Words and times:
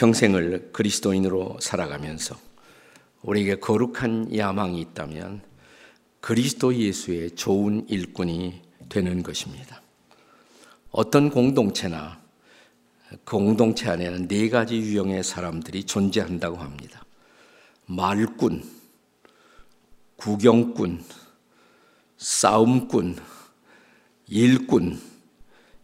평생을 0.00 0.70
그리스도인으로 0.72 1.58
살아가면서 1.60 2.34
우리에게 3.20 3.56
거룩한 3.56 4.34
야망이 4.34 4.80
있다면 4.80 5.42
그리스도 6.22 6.74
예수의 6.74 7.32
좋은 7.32 7.86
일꾼이 7.86 8.62
되는 8.88 9.22
것입니다. 9.22 9.82
어떤 10.90 11.28
공동체나 11.28 12.18
그 13.10 13.36
공동체 13.36 13.90
안에는 13.90 14.26
네 14.26 14.48
가지 14.48 14.76
유형의 14.78 15.22
사람들이 15.22 15.84
존재한다고 15.84 16.56
합니다. 16.56 17.04
말꾼, 17.84 18.64
구경꾼, 20.16 21.04
싸움꾼, 22.16 23.16
일꾼, 24.28 24.98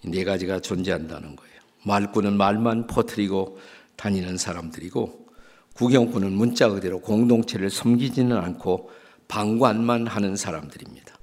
네 0.06 0.24
가지가 0.24 0.60
존재한다는 0.60 1.36
거예요. 1.36 1.60
말꾼은 1.84 2.38
말만 2.38 2.86
퍼뜨리고 2.86 3.58
다니는 3.96 4.36
사람들이고, 4.36 5.26
구경꾼은 5.74 6.32
문자 6.32 6.68
그대로 6.68 7.00
공동체를 7.00 7.70
섬기지는 7.70 8.36
않고 8.36 8.90
방관만 9.28 10.06
하는 10.06 10.36
사람들입니다. 10.36 11.14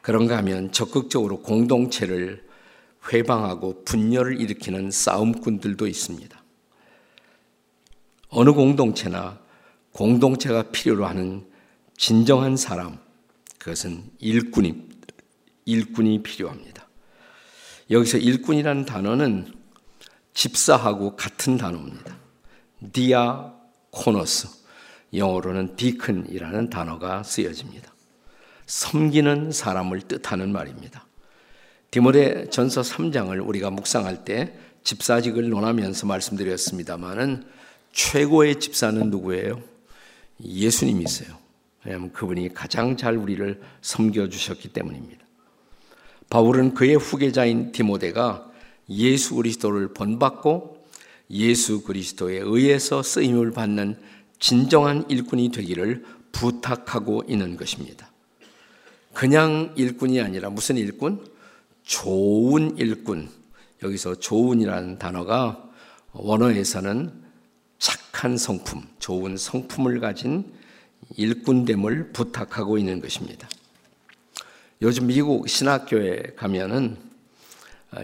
그런가 0.00 0.36
하면 0.38 0.70
적극적으로 0.70 1.40
공동체를 1.40 2.46
회방하고 3.12 3.84
분열을 3.84 4.40
일으키는 4.40 4.90
싸움꾼들도 4.90 5.86
있습니다. 5.86 6.42
어느 8.28 8.52
공동체나 8.52 9.40
공동체가 9.92 10.64
필요로 10.70 11.06
하는 11.06 11.46
진정한 11.96 12.56
사람, 12.56 12.98
그것은 13.58 14.10
일꾼이, 14.18 14.88
일꾼이 15.64 16.22
필요합니다. 16.22 16.88
여기서 17.90 18.18
일꾼이라는 18.18 18.84
단어는 18.84 19.63
집사하고 20.34 21.16
같은 21.16 21.56
단어입니다. 21.56 22.16
디아코노스, 22.92 24.48
영어로는 25.14 25.76
디큰이라는 25.76 26.70
단어가 26.70 27.22
쓰여집니다. 27.22 27.92
섬기는 28.66 29.52
사람을 29.52 30.02
뜻하는 30.02 30.52
말입니다. 30.52 31.06
디모데 31.90 32.50
전서 32.50 32.82
3장을 32.82 33.46
우리가 33.46 33.70
묵상할 33.70 34.24
때 34.24 34.58
집사직을 34.82 35.48
논하면서 35.48 36.06
말씀드렸습니다만은 36.06 37.44
최고의 37.92 38.58
집사는 38.58 39.10
누구예요? 39.10 39.62
예수님이세요. 40.42 41.38
왜냐하면 41.84 42.12
그분이 42.12 42.52
가장 42.52 42.96
잘 42.96 43.16
우리를 43.16 43.62
섬겨주셨기 43.82 44.72
때문입니다. 44.72 45.24
바울은 46.28 46.74
그의 46.74 46.96
후계자인 46.96 47.70
디모데가 47.70 48.50
예수 48.88 49.34
그리스도를 49.34 49.94
본받고 49.94 50.84
예수 51.30 51.82
그리스도에 51.82 52.38
의해서 52.38 53.02
쓰임을 53.02 53.52
받는 53.52 53.98
진정한 54.38 55.04
일꾼이 55.08 55.50
되기를 55.50 56.04
부탁하고 56.32 57.22
있는 57.28 57.56
것입니다. 57.56 58.10
그냥 59.12 59.72
일꾼이 59.76 60.20
아니라 60.20 60.50
무슨 60.50 60.76
일꾼? 60.76 61.24
좋은 61.84 62.76
일꾼. 62.76 63.28
여기서 63.82 64.16
좋은이라는 64.16 64.98
단어가 64.98 65.70
원어에서는 66.12 67.12
착한 67.78 68.36
성품, 68.36 68.82
좋은 68.98 69.36
성품을 69.36 70.00
가진 70.00 70.52
일꾼됨을 71.16 72.12
부탁하고 72.12 72.78
있는 72.78 73.00
것입니다. 73.00 73.48
요즘 74.82 75.06
미국 75.06 75.48
신학교에 75.48 76.32
가면은 76.36 76.96
아, 76.96 77.13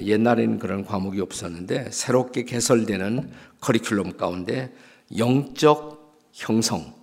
옛날에는 0.03 0.59
그런 0.59 0.85
과목이 0.85 1.21
없었는데 1.21 1.91
새롭게 1.91 2.45
개설되는 2.45 3.31
커리큘럼 3.61 4.17
가운데 4.17 4.73
영적 5.17 6.21
형성, 6.33 6.95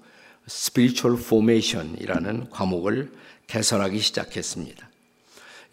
spiritual 0.48 1.22
formation이라는 1.22 2.50
과목을 2.50 3.12
개설하기 3.48 4.00
시작했습니다. 4.00 4.90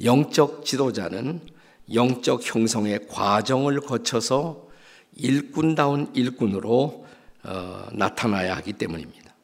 영적 0.03 0.65
지도자는 0.65 1.41
영적 1.93 2.41
형성의 2.43 3.07
과정을 3.09 3.81
거쳐서 3.81 4.69
일꾼다운 5.17 6.11
일꾼으로 6.15 7.07
어, 7.45 7.87
나타나야 7.93 8.57
하기 8.57 8.73
때문입니다. 8.75 9.35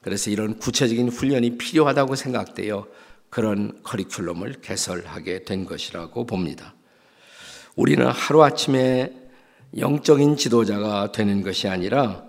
그래서 0.00 0.30
이런 0.30 0.58
구체적인 0.58 1.08
훈련이 1.08 1.58
필요하다고 1.58 2.14
생각되어 2.16 2.86
그런 3.30 3.82
커리큘럼을 3.82 4.60
개설하게 4.60 5.44
된 5.44 5.64
것이라고 5.66 6.26
봅니다. 6.26 6.74
우리는 7.76 8.06
하루아침에 8.06 9.12
영적인 9.76 10.36
지도자가 10.36 11.10
되는 11.10 11.42
것이 11.42 11.66
아니라 11.66 12.22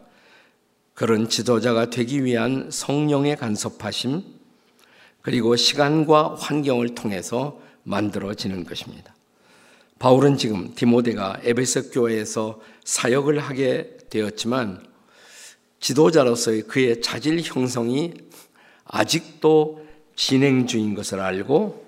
그런 0.95 1.29
지도자가 1.29 1.91
되기 1.91 2.23
위한 2.23 2.69
성령의 2.71 3.37
간섭하심 3.37 4.23
그리고 5.21 5.55
시간과 5.55 6.35
환경을 6.39 6.95
통해서 6.95 7.59
만들어지는 7.83 8.63
것입니다. 8.63 9.13
바울은 9.99 10.37
지금 10.37 10.73
디모데가 10.73 11.41
에베소 11.43 11.91
교회에서 11.91 12.59
사역을 12.83 13.37
하게 13.39 13.97
되었지만 14.09 14.83
지도자로서의 15.79 16.63
그의 16.63 17.01
자질 17.01 17.41
형성이 17.43 18.13
아직도 18.85 19.85
진행 20.15 20.65
중인 20.65 20.95
것을 20.95 21.19
알고 21.19 21.84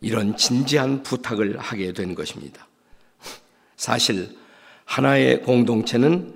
이런 0.00 0.36
진지한 0.36 1.02
부탁을 1.02 1.58
하게 1.58 1.92
된 1.92 2.14
것입니다. 2.14 2.66
사실 3.76 4.36
하나의 4.84 5.42
공동체는 5.42 6.34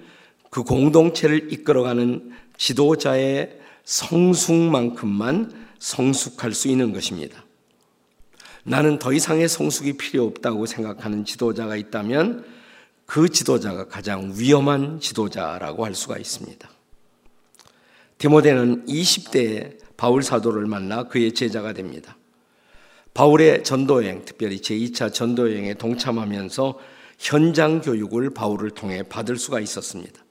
그 0.50 0.62
공동체를 0.62 1.52
이끌어가는 1.52 2.32
지도자의 2.56 3.58
성숙만큼만 3.84 5.52
성숙할 5.78 6.52
수 6.52 6.68
있는 6.68 6.92
것입니다. 6.92 7.44
나는 8.64 8.98
더 8.98 9.12
이상의 9.12 9.48
성숙이 9.48 9.94
필요 9.94 10.24
없다고 10.26 10.66
생각하는 10.66 11.24
지도자가 11.24 11.76
있다면 11.76 12.44
그 13.06 13.28
지도자가 13.28 13.88
가장 13.88 14.32
위험한 14.36 15.00
지도자라고 15.00 15.84
할 15.84 15.94
수가 15.94 16.18
있습니다. 16.18 16.68
디모데는 18.18 18.86
20대에 18.86 19.78
바울 19.96 20.22
사도를 20.22 20.66
만나 20.66 21.04
그의 21.04 21.32
제자가 21.32 21.72
됩니다. 21.72 22.16
바울의 23.14 23.64
전도여행, 23.64 24.24
특별히 24.24 24.60
제2차 24.60 25.12
전도여행에 25.12 25.74
동참하면서 25.74 26.78
현장 27.18 27.80
교육을 27.80 28.30
바울을 28.30 28.70
통해 28.70 29.02
받을 29.02 29.36
수가 29.36 29.60
있었습니다. 29.60 30.24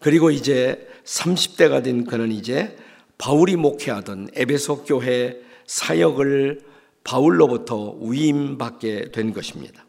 그리고 0.00 0.30
이제 0.30 0.88
30대가 1.04 1.82
된 1.82 2.04
그는 2.04 2.32
이제 2.32 2.76
바울이 3.18 3.56
목회하던 3.56 4.30
에베소 4.34 4.84
교회 4.84 5.40
사역을 5.66 6.62
바울로부터 7.04 7.96
위임받게 8.00 9.12
된 9.12 9.32
것입니다. 9.32 9.86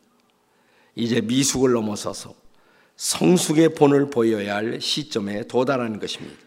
이제 0.96 1.22
미숙을 1.22 1.72
넘어서서 1.72 2.36
성숙의 2.98 3.70
본을 3.70 4.10
보여야 4.10 4.58
할 4.58 4.80
시점에 4.82 5.48
도달하는 5.48 6.00
것입니다. 6.00 6.38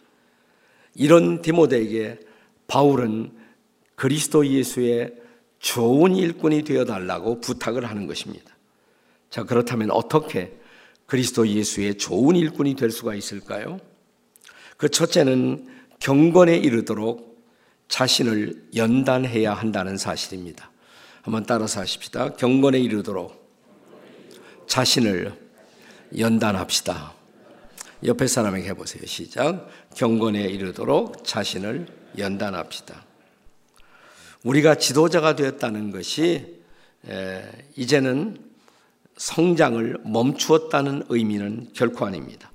이런 0.94 1.42
디모데에게 1.42 2.20
바울은 2.66 3.32
그리스도 3.96 4.46
예수의 4.46 5.23
좋은 5.64 6.14
일꾼이 6.14 6.62
되어 6.62 6.84
달라고 6.84 7.40
부탁을 7.40 7.86
하는 7.86 8.06
것입니다. 8.06 8.54
자, 9.30 9.44
그렇다면 9.44 9.90
어떻게 9.92 10.52
그리스도 11.06 11.48
예수의 11.48 11.96
좋은 11.96 12.36
일꾼이 12.36 12.76
될 12.76 12.90
수가 12.90 13.14
있을까요? 13.14 13.80
그 14.76 14.90
첫째는 14.90 15.66
경건에 16.00 16.54
이르도록 16.58 17.42
자신을 17.88 18.62
연단해야 18.76 19.54
한다는 19.54 19.96
사실입니다. 19.96 20.70
한번 21.22 21.46
따라서 21.46 21.80
하십시다. 21.80 22.34
경건에 22.34 22.78
이르도록 22.78 23.42
자신을 24.66 25.32
연단합시다. 26.18 27.14
옆에 28.04 28.26
사람에게 28.26 28.68
해보세요. 28.68 29.06
시작. 29.06 29.70
경건에 29.94 30.42
이르도록 30.42 31.24
자신을 31.24 31.86
연단합시다. 32.18 33.13
우리가 34.44 34.76
지도자가 34.76 35.36
되었다는 35.36 35.90
것이 35.90 36.60
이제는 37.76 38.38
성장을 39.16 39.98
멈추었다는 40.04 41.04
의미는 41.08 41.68
결코 41.72 42.04
아닙니다. 42.04 42.52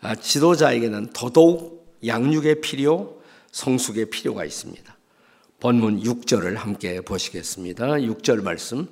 아, 0.00 0.14
지도자에게는 0.14 1.10
더더욱 1.12 1.96
양육의 2.06 2.60
필요, 2.60 3.20
성숙의 3.50 4.10
필요가 4.10 4.44
있습니다. 4.44 4.96
본문 5.60 6.02
6절을 6.02 6.54
함께 6.54 7.00
보시겠습니다. 7.00 7.86
6절 7.86 8.42
말씀 8.42 8.86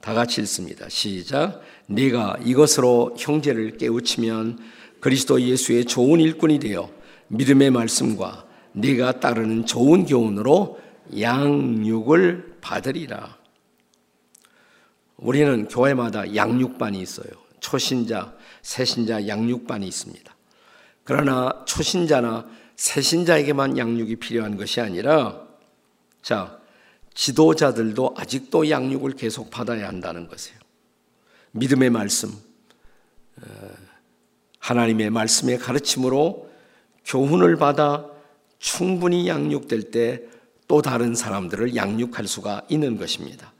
다 0.00 0.14
같이 0.14 0.40
읽습니다. 0.40 0.88
시작. 0.88 1.60
네가 1.86 2.38
이것으로 2.44 3.14
형제를 3.18 3.76
깨우치면 3.76 4.58
그리스도 5.00 5.40
예수의 5.40 5.84
좋은 5.84 6.20
일꾼이 6.20 6.58
되어 6.58 6.90
믿음의 7.28 7.70
말씀과 7.70 8.46
네가 8.72 9.20
따르는 9.20 9.66
좋은 9.66 10.06
교훈으로 10.06 10.80
양육을 11.18 12.58
받으리라. 12.60 13.36
우리는 15.16 15.68
교회마다 15.68 16.34
양육반이 16.34 17.00
있어요. 17.00 17.28
초신자, 17.60 18.34
새신자 18.62 19.26
양육반이 19.28 19.86
있습니다. 19.86 20.34
그러나 21.04 21.64
초신자나 21.66 22.46
새신자에게만 22.76 23.78
양육이 23.78 24.16
필요한 24.16 24.56
것이 24.56 24.80
아니라 24.80 25.46
자, 26.20 26.58
지도자들도 27.14 28.14
아직도 28.16 28.68
양육을 28.68 29.12
계속 29.12 29.50
받아야 29.50 29.88
한다는 29.88 30.28
것이에요. 30.28 30.58
믿음의 31.52 31.90
말씀, 31.90 32.28
어, 32.28 33.70
하나님의 34.58 35.10
말씀의 35.10 35.58
가르침으로 35.58 36.50
교훈을 37.04 37.56
받아 37.56 38.06
충분히 38.58 39.28
양육될 39.28 39.90
때 39.90 40.22
또 40.68 40.82
다른 40.82 41.14
사람들을 41.14 41.76
양육할 41.76 42.26
수가 42.26 42.62
있는 42.68 42.96
것입니다. 42.98 43.52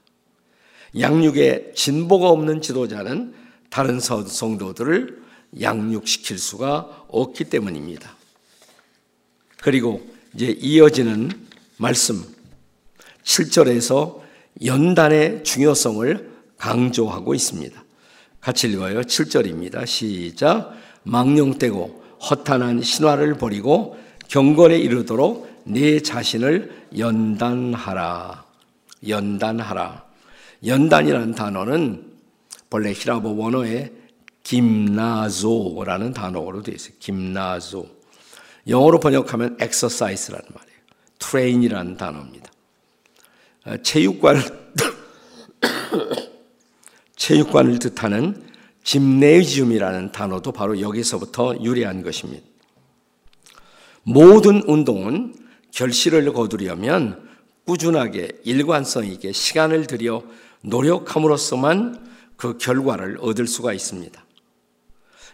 양육에 0.99 1.73
진보가 1.75 2.29
없는 2.29 2.61
지도자는 2.61 3.33
다른 3.69 3.99
성도들을 3.99 5.23
양육시킬 5.61 6.37
수가 6.37 7.05
없기 7.09 7.45
때문입니다. 7.45 8.15
그리고 9.61 10.05
이제 10.33 10.47
이어지는 10.59 11.29
말씀 11.77 12.23
7절에서 13.23 14.21
연단의 14.65 15.43
중요성을 15.43 16.31
강조하고 16.57 17.35
있습니다. 17.35 17.83
같이 18.39 18.67
읽어요. 18.67 19.01
7절입니다. 19.01 19.85
시작. 19.85 20.73
망령되고 21.03 22.03
허탄한 22.29 22.81
신화를 22.81 23.37
버리고 23.37 23.97
경건에 24.27 24.77
이르도록 24.77 25.47
내 25.67 25.99
자신을 25.99 26.87
연단하라. 26.97 28.45
연단하라. 29.07 30.03
연단이라는 30.65 31.35
단어는 31.35 32.13
본래 32.69 32.93
히라보 32.93 33.37
원어에 33.37 33.91
김나조라는 34.43 36.13
단어로 36.13 36.63
되어 36.63 36.75
있어요. 36.75 36.93
김나조. 36.99 37.85
영어로 38.67 38.99
번역하면 38.99 39.57
exercise라는 39.61 40.45
말이에요. 40.53 40.77
train이라는 41.19 41.97
단어입니다. 41.97 42.51
아, 43.65 43.77
체육관 43.83 44.37
체육관을 47.17 47.79
뜻하는 47.79 48.47
짐네지움이라는 48.83 50.13
단어도 50.13 50.53
바로 50.53 50.79
여기서부터 50.79 51.61
유래한 51.61 52.03
것입니다. 52.03 52.45
모든 54.03 54.61
운동은 54.65 55.46
결실을 55.77 56.33
거두려면 56.33 57.29
꾸준하게 57.67 58.29
일관성 58.43 59.05
있게 59.05 59.31
시간을 59.31 59.85
들여 59.85 60.23
노력함으로써만 60.61 62.03
그 62.35 62.57
결과를 62.57 63.19
얻을 63.21 63.45
수가 63.45 63.73
있습니다. 63.73 64.25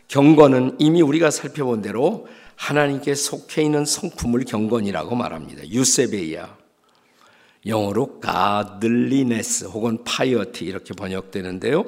경건은 0.09 0.75
이미 0.79 1.01
우리가 1.01 1.31
살펴본 1.31 1.81
대로 1.81 2.27
하나님께 2.57 3.15
속해 3.15 3.61
있는 3.61 3.85
성품을 3.85 4.43
경건이라고 4.43 5.15
말합니다. 5.15 5.65
유세베이아. 5.65 6.57
영어로 7.65 8.19
godliness 8.21 9.63
혹은 9.65 10.03
piety 10.03 10.67
이렇게 10.67 10.93
번역되는데요. 10.93 11.85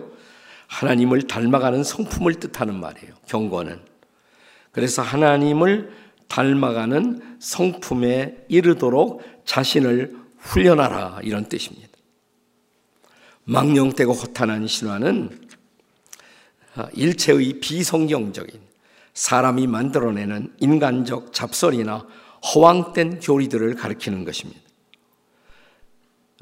하나님을 0.67 1.27
닮아가는 1.27 1.83
성품을 1.83 2.35
뜻하는 2.35 2.79
말이에요. 2.79 3.15
경건은. 3.27 3.81
그래서 4.71 5.01
하나님을 5.01 6.04
닮아가는 6.27 7.37
성품에 7.39 8.45
이르도록 8.47 9.21
자신을 9.45 10.15
훈련하라 10.37 11.21
이런 11.23 11.47
뜻입니다. 11.49 11.89
망령되고 13.45 14.11
허탄한 14.13 14.67
신화는 14.67 15.47
일체의 16.93 17.59
비성경적인 17.59 18.59
사람이 19.13 19.67
만들어내는 19.67 20.53
인간적 20.59 21.31
잡설이나 21.31 22.05
허황된 22.53 23.19
교리들을 23.21 23.75
가리키는 23.75 24.25
것입니다. 24.25 24.59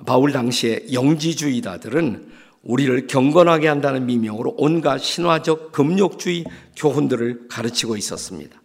바울 0.05 0.31
당시에 0.31 0.87
영지주의자들은 0.91 2.31
우리를 2.63 3.07
경건하게 3.07 3.67
한다는 3.67 4.05
미명으로 4.05 4.55
온갖 4.57 4.97
신화적 4.97 5.71
금욕주의 5.71 6.45
교훈들을 6.75 7.47
가르치고 7.49 7.97
있었습니다. 7.97 8.62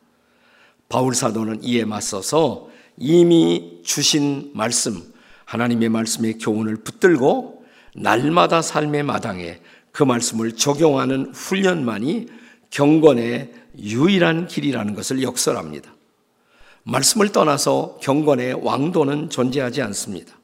바울 0.89 1.15
사도는 1.15 1.63
이에 1.63 1.85
맞서서 1.85 2.69
이미 2.97 3.81
주신 3.85 4.51
말씀, 4.55 5.03
하나님의 5.45 5.89
말씀의 5.89 6.39
교훈을 6.39 6.77
붙들고 6.77 7.65
날마다 7.95 8.63
삶의 8.63 9.03
마당에 9.03 9.61
그 9.93 10.03
말씀을 10.03 10.53
적용하는 10.53 11.33
훈련만이 11.35 12.29
경건의 12.71 13.53
유일한 13.79 14.47
길이라는 14.47 14.95
것을 14.95 15.23
역설합니다. 15.23 15.95
말씀을 16.85 17.33
떠나서 17.33 17.99
경건의 18.01 18.65
왕도는 18.65 19.31
존재하지 19.31 19.83
않습니다. 19.83 20.39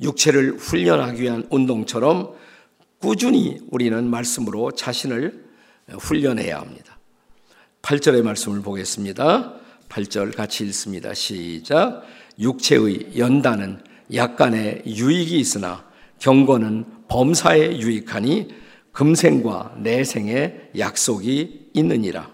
육체를 0.00 0.56
훈련하기 0.56 1.22
위한 1.22 1.46
운동처럼 1.50 2.34
꾸준히 2.98 3.58
우리는 3.70 4.06
말씀으로 4.08 4.72
자신을 4.72 5.44
훈련해야 5.88 6.58
합니다. 6.58 6.89
8절의 7.82 8.22
말씀을 8.22 8.62
보겠습니다. 8.62 9.54
8절 9.88 10.36
같이 10.36 10.64
읽습니다. 10.64 11.14
시작. 11.14 12.02
육체의 12.38 13.18
연단은 13.18 13.80
약간의 14.14 14.82
유익이 14.86 15.38
있으나 15.38 15.84
경건은 16.18 16.84
범사에 17.08 17.78
유익하니 17.78 18.48
금생과 18.92 19.76
내생의 19.78 20.70
약속이 20.78 21.70
있느니라. 21.74 22.30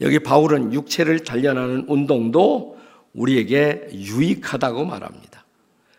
여기 0.00 0.18
바울은 0.20 0.72
육체를 0.72 1.24
단련하는 1.24 1.86
운동도 1.88 2.78
우리에게 3.14 3.88
유익하다고 3.92 4.84
말합니다. 4.84 5.44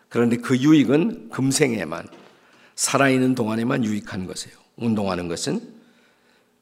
그런데 0.08 0.36
그 0.36 0.56
유익은 0.56 1.28
금생에만 1.30 2.08
살아있는 2.74 3.34
동안에만 3.34 3.84
유익한 3.84 4.26
것이에요. 4.26 4.56
운동하는 4.76 5.28
것은 5.28 5.60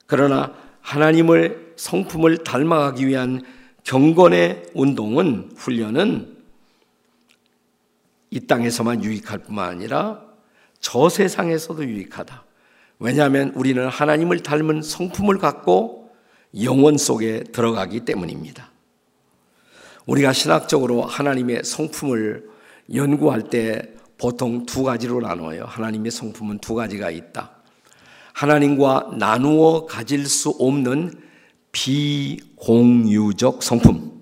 그러나 0.07 0.55
하나님을 0.81 1.68
성품을 1.79 2.45
닮아가기 2.45 3.07
위한 3.07 3.43
경건의 3.85 4.65
운동은 4.75 5.53
훈련은 5.57 6.37
이 8.31 8.41
땅에서만 8.41 9.05
유익할 9.05 9.39
뿐만 9.39 9.71
아니라 9.71 10.21
저 10.81 11.09
세상에서도 11.09 11.83
유익하다. 11.85 12.45
왜냐하면 12.99 13.53
우리는 13.55 13.87
하나님을 13.89 14.43
닮은 14.43 14.83
성품을 14.83 15.39
갖고 15.39 16.11
영원 16.63 16.99
속에 16.99 17.45
들어가기 17.45 18.01
때문입니다. 18.01 18.71
우리가 20.07 20.33
신학적으로 20.33 21.03
하나님의 21.03 21.63
성품을 21.65 22.49
연구할 22.93 23.51
때 23.51 23.95
보통 24.19 24.67
두 24.67 24.83
가지로 24.83 25.21
나눠요. 25.21 25.65
하나님의 25.65 26.11
성품은 26.11 26.59
두 26.59 26.75
가지가 26.75 27.11
있다. 27.11 27.53
하나님과 28.33 29.13
나누어 29.17 29.87
가질 29.87 30.27
수 30.27 30.51
없는 30.59 31.28
비공유적 31.73 33.63
성품. 33.63 34.21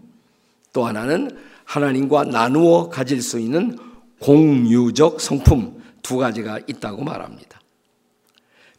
또 0.73 0.85
하나는 0.85 1.37
하나님과 1.65 2.25
나누어 2.25 2.89
가질 2.89 3.23
수 3.23 3.39
있는 3.39 3.79
공유적 4.21 5.21
성품 5.21 5.83
두 6.03 6.17
가지가 6.19 6.61
있다고 6.67 7.05
말합니다. 7.05 7.61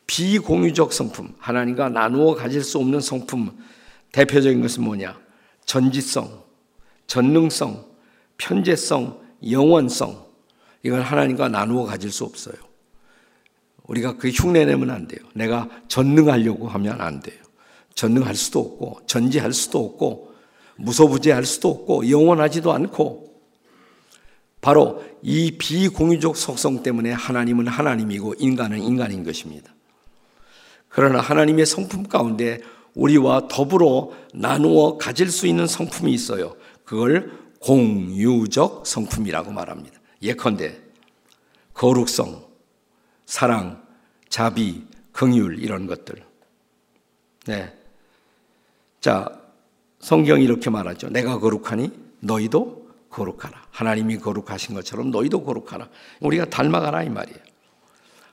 비공유적 0.08 0.94
성품, 0.94 1.36
하나님과 1.38 1.90
나누어 1.90 2.34
가질 2.34 2.64
수 2.64 2.78
없는 2.78 3.02
성품, 3.02 3.58
대표적인 4.14 4.62
것은 4.62 4.84
뭐냐? 4.84 5.20
전지성, 5.66 6.44
전능성, 7.08 7.86
편재성, 8.38 9.20
영원성. 9.52 10.26
이건 10.84 11.02
하나님과 11.02 11.50
나누어 11.50 11.84
가질 11.84 12.12
수 12.12 12.24
없어요. 12.24 12.56
우리가 13.84 14.18
그 14.18 14.30
흉내 14.30 14.66
내면 14.66 14.90
안 14.92 15.08
돼요. 15.08 15.20
내가 15.34 15.70
전능하려고 15.88 16.68
하면 16.70 17.02
안 17.02 17.20
돼요. 17.20 17.47
전능할 17.98 18.36
수도 18.36 18.60
없고, 18.60 19.02
전지할 19.08 19.52
수도 19.54 19.84
없고, 19.84 20.32
무소부재할 20.78 21.46
수도 21.46 21.70
없고, 21.70 22.10
영원하지도 22.10 22.72
않고, 22.72 23.26
바로 24.62 25.04
이 25.24 25.58
비공유적 25.58 26.38
속성 26.38 26.84
때문에 26.84 27.12
하나님은 27.12 27.68
하나님이고 27.68 28.36
인간은 28.38 28.84
인간인 28.84 29.24
것입니다. 29.24 29.74
그러나 30.90 31.20
하나님의 31.20 31.66
성품 31.66 32.08
가운데 32.08 32.60
우리와 32.94 33.48
더불어 33.48 34.12
나누어 34.34 34.98
가질 34.98 35.32
수 35.32 35.48
있는 35.48 35.66
성품이 35.66 36.12
있어요. 36.14 36.56
그걸 36.84 37.32
공유적 37.60 38.86
성품이라고 38.86 39.52
말합니다. 39.52 40.00
예컨대 40.22 40.80
거룩성, 41.74 42.46
사랑, 43.26 43.84
자비, 44.30 44.84
긍휼 45.14 45.60
이런 45.60 45.88
것들. 45.88 46.24
네. 47.46 47.77
자, 49.08 49.30
성경이 50.00 50.44
이렇게 50.44 50.70
말하죠. 50.70 51.08
내가 51.08 51.40
거룩하니 51.40 51.92
너희도 52.20 52.90
거룩하라. 53.10 53.68
하나님이 53.72 54.18
거룩하신 54.18 54.76
것처럼 54.76 55.12
너희도 55.12 55.46
거룩하라. 55.46 55.88
우리가 56.20 56.50
닮아가라 56.50 57.04
이 57.04 57.10
말이에요. 57.10 57.40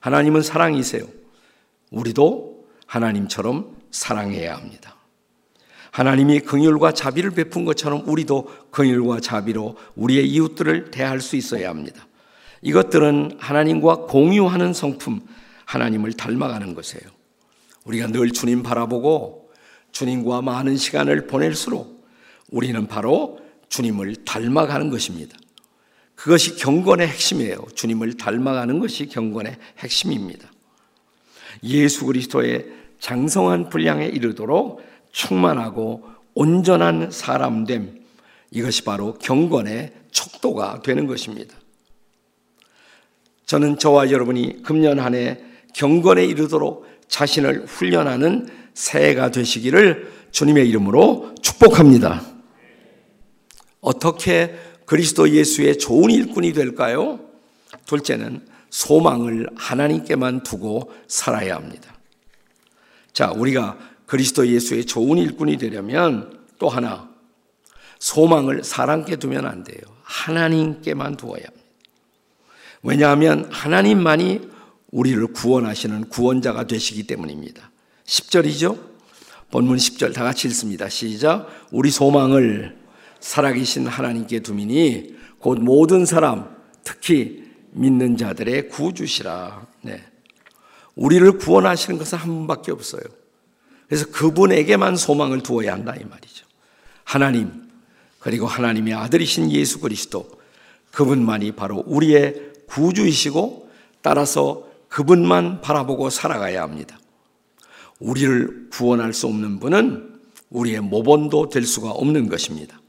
하나님은 0.01 0.43
사랑이세요. 0.43 1.05
우리도 1.93 2.67
하나님처럼 2.87 3.77
사랑해야 3.93 4.57
합니다. 4.57 4.97
하나님이 5.93 6.41
긍휼과 6.41 6.91
자비를 6.91 7.31
베푼 7.31 7.65
것처럼 7.65 8.03
우리도 8.09 8.49
긍휼과 8.73 9.21
자비로 9.21 9.77
우리의 9.95 10.29
이웃들을 10.29 10.91
대할 10.91 11.21
수 11.21 11.37
있어야 11.37 11.69
합니다. 11.69 12.05
이것들은 12.63 13.37
하나님과 13.39 14.07
공유하는 14.07 14.73
성품, 14.73 15.21
하나님을 15.67 16.15
닮아가는 16.15 16.75
것이에요. 16.75 17.05
우리가 17.85 18.09
늘 18.09 18.33
주님 18.33 18.65
바라보고 18.65 19.44
주님과 19.95 20.43
많은 20.43 20.77
시간을 20.77 21.27
보낼수록 21.27 22.05
우리는 22.51 22.87
바로 22.87 23.39
주님을 23.69 24.25
닮아가는 24.25 24.91
것입니다. 24.91 25.37
그것이 26.15 26.57
경건의 26.57 27.09
핵심이에요. 27.09 27.67
주님을 27.75 28.17
닮아가는 28.17 28.79
것이 28.81 29.07
경건의 29.07 29.57
핵심입니다. 29.79 30.51
예수 31.63 32.07
그리스도의 32.07 32.67
장성한 33.01 33.71
분량에 33.71 34.07
이르도록 34.07 34.83
충만하고 35.13 36.09
온전한 36.35 37.11
사람됨 37.11 38.05
이것이 38.51 38.83
바로 38.85 39.15
경건의 39.15 39.93
척도가 40.11 40.83
되는 40.83 41.07
것입니다. 41.07 41.57
저는 43.47 43.79
저와 43.79 44.11
여러분이 44.11 44.63
금년 44.63 44.99
한 44.99 45.15
해 45.15 45.39
경건에 45.75 46.25
이르도록 46.25 46.87
자신을 47.09 47.67
훈련하는 47.67 48.64
새해가 48.75 49.31
되시기를 49.31 50.13
주님의 50.31 50.69
이름으로 50.69 51.35
축복합니다. 51.43 52.23
어떻게 53.81 54.55
그리스도 54.85 55.31
예수의 55.31 55.79
좋은 55.79 56.11
일꾼이 56.11 56.53
될까요? 56.53 57.21
둘째는 57.87 58.47
소망을 58.71 59.49
하나님께만 59.55 60.43
두고 60.43 60.93
살아야 61.07 61.57
합니다. 61.57 61.95
자, 63.13 63.31
우리가 63.31 63.79
그리스도 64.07 64.47
예수의 64.47 64.85
좋은 64.85 65.19
일꾼이 65.19 65.57
되려면 65.57 66.45
또 66.59 66.69
하나 66.69 67.09
소망을 68.01 68.65
사람께 68.65 69.17
두면 69.17 69.47
안 69.47 69.65
돼요. 69.65 69.81
하나님께만 70.03 71.17
두어야 71.17 71.45
합니다. 71.45 71.65
왜냐하면 72.83 73.49
하나님만이 73.51 74.51
우리를 74.91 75.27
구원하시는 75.29 76.09
구원자가 76.09 76.67
되시기 76.67 77.07
때문입니다. 77.07 77.71
10절이죠? 78.07 78.79
본문 79.51 79.77
10절 79.77 80.15
다 80.15 80.25
같이 80.25 80.49
읽습니다. 80.49 80.89
시작. 80.89 81.49
우리 81.71 81.91
소망을 81.91 82.77
살아계신 83.21 83.87
하나님께 83.87 84.41
두미니 84.41 85.17
곧 85.39 85.59
모든 85.61 86.05
사람, 86.07 86.55
특히 86.83 87.45
믿는 87.71 88.17
자들의 88.17 88.69
구주시라. 88.69 89.67
네. 89.83 90.03
우리를 90.95 91.39
구원하시는 91.39 91.99
것은 91.99 92.19
한 92.19 92.29
분밖에 92.29 92.73
없어요. 92.73 93.03
그래서 93.89 94.07
그분에게만 94.11 94.97
소망을 94.97 95.43
두어야 95.43 95.73
한다 95.73 95.95
이 95.95 96.05
말이죠. 96.05 96.47
하나님, 97.05 97.69
그리고 98.19 98.47
하나님의 98.47 98.95
아들이신 98.95 99.51
예수 99.53 99.81
그리스도, 99.81 100.31
그분만이 100.93 101.53
바로 101.53 101.83
우리의 101.87 102.53
구주이시고 102.67 103.71
따라서 104.01 104.69
그분만 104.89 105.61
바라보고 105.61 106.11
살아가야 106.11 106.63
합니다. 106.63 106.99
우리를 108.01 108.69
구원할 108.71 109.13
수 109.13 109.27
없는 109.27 109.61
분은 109.61 110.15
우리의 110.51 110.81
모본도 110.81 111.49
될 111.49 111.65
수가 111.65 111.91
없는 111.91 112.29
것입니다. 112.29 112.81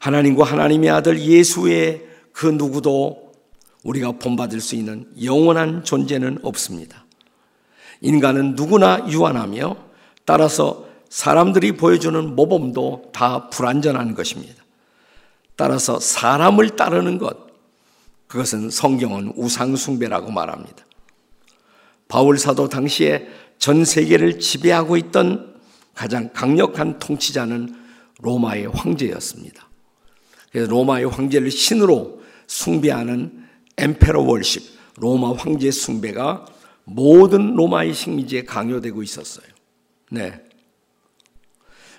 하나님과 0.00 0.44
하나님의 0.44 0.90
아들 0.90 1.20
예수의 1.20 2.06
그 2.32 2.46
누구도 2.46 3.32
우리가 3.84 4.12
본받을 4.12 4.60
수 4.60 4.74
있는 4.74 5.06
영원한 5.22 5.84
존재는 5.84 6.38
없습니다. 6.42 7.04
인간은 8.00 8.54
누구나 8.54 9.06
유한하며 9.08 9.76
따라서 10.24 10.86
사람들이 11.08 11.76
보여주는 11.76 12.34
모범도 12.34 13.10
다 13.12 13.48
불완전한 13.50 14.14
것입니다. 14.14 14.64
따라서 15.56 16.00
사람을 16.00 16.70
따르는 16.76 17.18
것, 17.18 17.36
그것은 18.26 18.70
성경은 18.70 19.34
우상숭배라고 19.36 20.32
말합니다. 20.32 20.84
바울 22.08 22.38
사도 22.38 22.68
당시에 22.68 23.28
전 23.58 23.84
세계를 23.84 24.38
지배하고 24.40 24.96
있던 24.96 25.54
가장 25.94 26.30
강력한 26.32 26.98
통치자는 26.98 27.74
로마의 28.20 28.66
황제였습니다. 28.66 29.68
그래서 30.50 30.70
로마의 30.70 31.06
황제를 31.06 31.50
신으로 31.50 32.22
숭배하는 32.46 33.44
엠페러 33.76 34.22
월십, 34.22 34.62
로마 34.96 35.32
황제 35.32 35.70
숭배가 35.70 36.46
모든 36.84 37.54
로마의 37.54 37.94
식민지에 37.94 38.44
강요되고 38.44 39.02
있었어요. 39.02 39.46
네. 40.10 40.44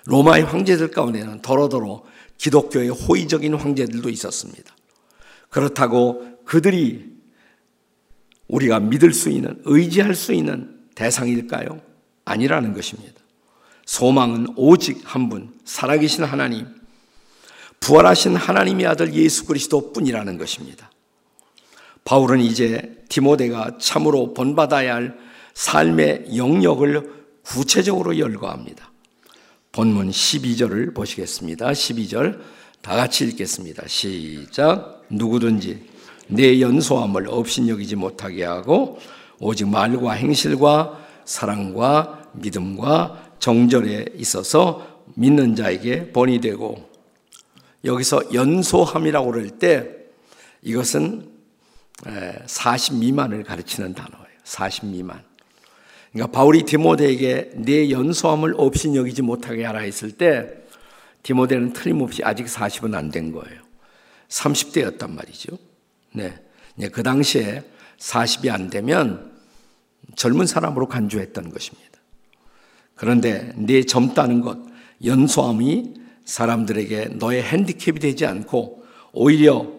로마의 0.06 0.44
황제들 0.44 0.90
가운데는 0.92 1.42
더러더러 1.42 2.04
기독교의 2.38 2.90
호의적인 2.90 3.54
황제들도 3.54 4.08
있었습니다. 4.08 4.74
그렇다고 5.48 6.38
그들이 6.44 7.16
우리가 8.46 8.78
믿을 8.78 9.12
수 9.12 9.28
있는, 9.30 9.60
의지할 9.64 10.14
수 10.14 10.32
있는 10.32 10.75
대상일까요? 10.96 11.80
아니라는 12.24 12.74
것입니다. 12.74 13.14
소망은 13.84 14.48
오직 14.56 15.00
한 15.04 15.28
분, 15.28 15.54
살아계신 15.64 16.24
하나님, 16.24 16.66
부활하신 17.78 18.34
하나님의 18.34 18.86
아들 18.86 19.14
예수 19.14 19.44
그리스도 19.44 19.92
뿐이라는 19.92 20.38
것입니다. 20.38 20.90
바울은 22.04 22.40
이제 22.40 23.04
디모데가 23.08 23.78
참으로 23.78 24.34
본받아야 24.34 24.94
할 24.94 25.18
삶의 25.54 26.36
영역을 26.36 27.12
구체적으로 27.42 28.18
열거합니다. 28.18 28.90
본문 29.72 30.10
12절을 30.10 30.94
보시겠습니다. 30.94 31.70
12절 31.70 32.40
다 32.80 32.96
같이 32.96 33.24
읽겠습니다. 33.26 33.86
시작. 33.86 35.04
누구든지 35.10 35.84
내 36.28 36.60
연소함을 36.60 37.28
업신여기지 37.28 37.96
못하게 37.96 38.44
하고 38.44 38.98
오직 39.40 39.68
말과 39.68 40.12
행실과 40.12 41.04
사랑과 41.24 42.30
믿음과 42.32 43.34
정절에 43.38 44.06
있어서 44.16 45.04
믿는 45.14 45.54
자에게 45.56 46.12
본이 46.12 46.40
되고 46.40 46.88
여기서 47.84 48.32
연소함이라고 48.34 49.30
그럴 49.30 49.50
때 49.50 49.90
이것은 50.62 51.30
40 52.46 52.96
미만을 52.96 53.44
가르치는 53.44 53.94
단어예요. 53.94 54.26
40 54.44 54.86
미만. 54.86 55.22
그러니까 56.12 56.32
바울이 56.36 56.62
디모데에게 56.62 57.50
내 57.56 57.90
연소함을 57.90 58.54
업신여기지 58.56 59.22
못하게 59.22 59.64
하라 59.64 59.80
했을 59.80 60.12
때 60.12 60.48
디모데는 61.22 61.72
틀림없이 61.72 62.22
아직 62.24 62.46
40은 62.46 62.94
안 62.94 63.10
된 63.10 63.32
거예요. 63.32 63.60
30대였단 64.28 65.10
말이죠. 65.10 65.58
네. 66.12 66.34
그 66.92 67.02
당시에 67.02 67.62
40이 67.98 68.50
안 68.50 68.70
되면 68.70 69.32
젊은 70.16 70.46
사람으로 70.46 70.88
간주했던 70.88 71.50
것입니다. 71.50 71.86
그런데 72.94 73.52
네 73.56 73.84
젊다는 73.84 74.40
것, 74.40 74.58
연소함이 75.04 75.94
사람들에게 76.24 77.10
너의 77.18 77.42
핸디캡이 77.42 77.98
되지 78.00 78.26
않고 78.26 78.84
오히려 79.12 79.70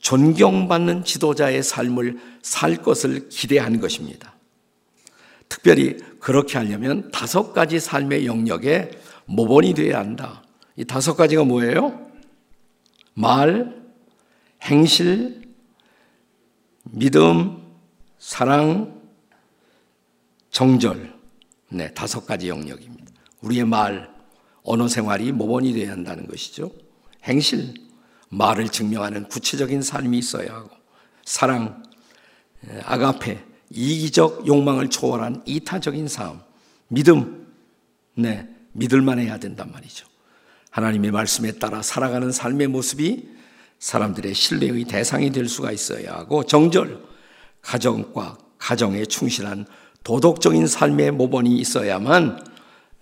존경받는 0.00 1.04
지도자의 1.04 1.62
삶을 1.62 2.18
살 2.42 2.76
것을 2.76 3.28
기대하는 3.28 3.80
것입니다. 3.80 4.34
특별히 5.48 5.96
그렇게 6.20 6.58
하려면 6.58 7.10
다섯 7.10 7.52
가지 7.52 7.78
삶의 7.80 8.26
영역에 8.26 8.90
모본이 9.26 9.74
되어야 9.74 9.98
한다. 9.98 10.42
이 10.76 10.84
다섯 10.84 11.14
가지가 11.14 11.44
뭐예요? 11.44 12.10
말, 13.14 13.74
행실, 14.62 15.43
믿음, 16.84 17.62
사랑, 18.18 19.00
정절. 20.50 21.14
네, 21.70 21.92
다섯 21.92 22.24
가지 22.26 22.48
영역입니다. 22.48 23.12
우리의 23.40 23.64
말, 23.64 24.12
언어 24.62 24.86
생활이 24.86 25.32
모본이 25.32 25.72
되어야 25.72 25.92
한다는 25.92 26.26
것이죠. 26.26 26.70
행실, 27.24 27.74
말을 28.28 28.68
증명하는 28.68 29.28
구체적인 29.28 29.82
삶이 29.82 30.18
있어야 30.18 30.54
하고, 30.54 30.70
사랑, 31.24 31.82
아가페, 32.84 33.42
이기적 33.70 34.46
욕망을 34.46 34.88
초월한 34.90 35.42
이타적인 35.46 36.06
삶, 36.08 36.40
믿음, 36.88 37.46
네, 38.14 38.48
믿을만 38.72 39.18
해야 39.18 39.38
된단 39.38 39.72
말이죠. 39.72 40.06
하나님의 40.70 41.10
말씀에 41.10 41.52
따라 41.52 41.82
살아가는 41.82 42.30
삶의 42.30 42.68
모습이 42.68 43.28
사람들의 43.78 44.34
신뢰의 44.34 44.84
대상이 44.84 45.30
될 45.30 45.48
수가 45.48 45.72
있어야 45.72 46.14
하고 46.14 46.44
정절, 46.44 47.02
가정과 47.60 48.38
가정에 48.58 49.04
충실한 49.04 49.66
도덕적인 50.04 50.66
삶의 50.66 51.12
모본이 51.12 51.56
있어야만 51.56 52.44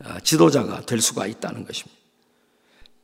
아, 0.05 0.21
지도자가 0.21 0.83
될 0.83 1.01
수가 1.01 1.27
있다는 1.27 1.65
것입니다. 1.65 2.01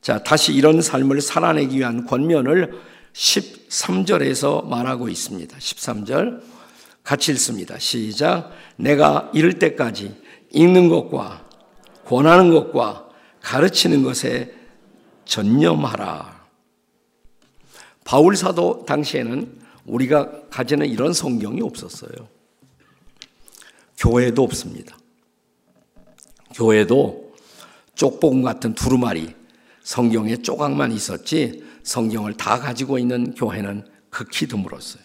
자, 0.01 0.23
다시 0.23 0.53
이런 0.53 0.81
삶을 0.81 1.21
살아내기 1.21 1.77
위한 1.77 2.05
권면을 2.05 2.79
13절에서 3.13 4.65
말하고 4.65 5.09
있습니다. 5.09 5.57
13절 5.57 6.41
같이 7.03 7.31
읽습니다. 7.33 7.77
시작. 7.79 8.51
내가 8.75 9.31
이를 9.33 9.59
때까지 9.59 10.15
읽는 10.51 10.89
것과 10.89 11.45
권하는 12.05 12.49
것과 12.49 13.09
가르치는 13.41 14.03
것에 14.03 14.53
전념하라. 15.25 16.38
바울 18.09 18.35
사도 18.35 18.85
당시에는 18.87 19.59
우리가 19.85 20.47
가지는 20.49 20.87
이런 20.87 21.13
성경이 21.13 21.61
없었어요. 21.61 22.09
교회도 23.99 24.41
없습니다. 24.41 24.97
교회도 26.55 27.35
쪽봉 27.93 28.41
같은 28.41 28.73
두루마리 28.73 29.35
성경에 29.83 30.37
조각만 30.37 30.91
있었지 30.91 31.63
성경을 31.83 32.33
다 32.33 32.59
가지고 32.59 32.97
있는 32.97 33.35
교회는 33.35 33.85
극히 34.09 34.47
드물었어요. 34.47 35.03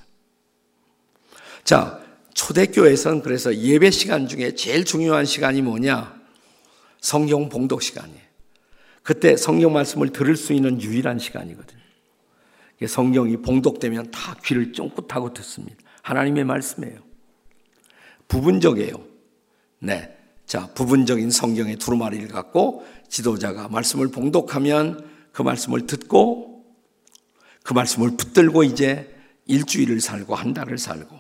자, 1.63 2.01
초대교회에서는 2.33 3.21
그래서 3.21 3.55
예배 3.55 3.91
시간 3.91 4.29
중에 4.29 4.55
제일 4.55 4.87
중요한 4.87 5.27
시간이 5.27 5.61
뭐냐? 5.61 6.19
성경 7.03 7.51
봉독 7.51 7.83
시간이에요. 7.83 8.25
그때 9.03 9.37
성경 9.37 9.75
말씀을 9.75 10.09
들을 10.09 10.37
수 10.37 10.55
있는 10.55 10.81
유일한 10.81 11.19
시간이거든요. 11.19 11.84
성경이 12.87 13.39
봉독되면 13.39 14.11
다 14.11 14.37
귀를 14.45 14.73
쫑긋하고 14.73 15.33
듣습니다. 15.35 15.77
하나님의 16.03 16.45
말씀이에요. 16.45 16.99
부분적이에요. 18.29 18.95
네. 19.81 20.17
자, 20.47 20.67
부분적인 20.75 21.31
성경의 21.31 21.77
두루마리를 21.77 22.29
갖고 22.29 22.87
지도자가 23.09 23.69
말씀을 23.69 24.09
봉독하면 24.09 25.09
그 25.33 25.43
말씀을 25.43 25.87
듣고 25.87 26.65
그 27.63 27.73
말씀을 27.73 28.17
붙들고 28.17 28.65
이제 28.65 29.15
일주일을 29.47 30.01
살고 30.01 30.35
한 30.35 30.53
달을 30.53 30.79
살고 30.79 31.19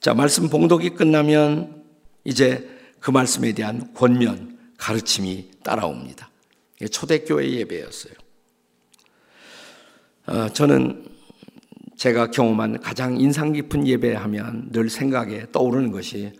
자, 0.00 0.14
말씀 0.14 0.48
봉독이 0.48 0.90
끝나면 0.90 1.84
이제 2.24 2.68
그 3.00 3.10
말씀에 3.10 3.52
대한 3.52 3.92
권면, 3.92 4.58
가르침이 4.78 5.50
따라옵니다. 5.62 6.30
초대교회 6.90 7.50
예배였어요. 7.50 8.14
어, 10.30 10.48
저는 10.48 11.04
제가 11.96 12.30
경험한 12.30 12.80
가장 12.80 13.20
인상 13.20 13.52
깊은 13.52 13.86
예배하면 13.86 14.70
늘 14.70 14.88
생각에 14.88 15.46
떠오르는 15.50 15.90
것이 15.90 16.32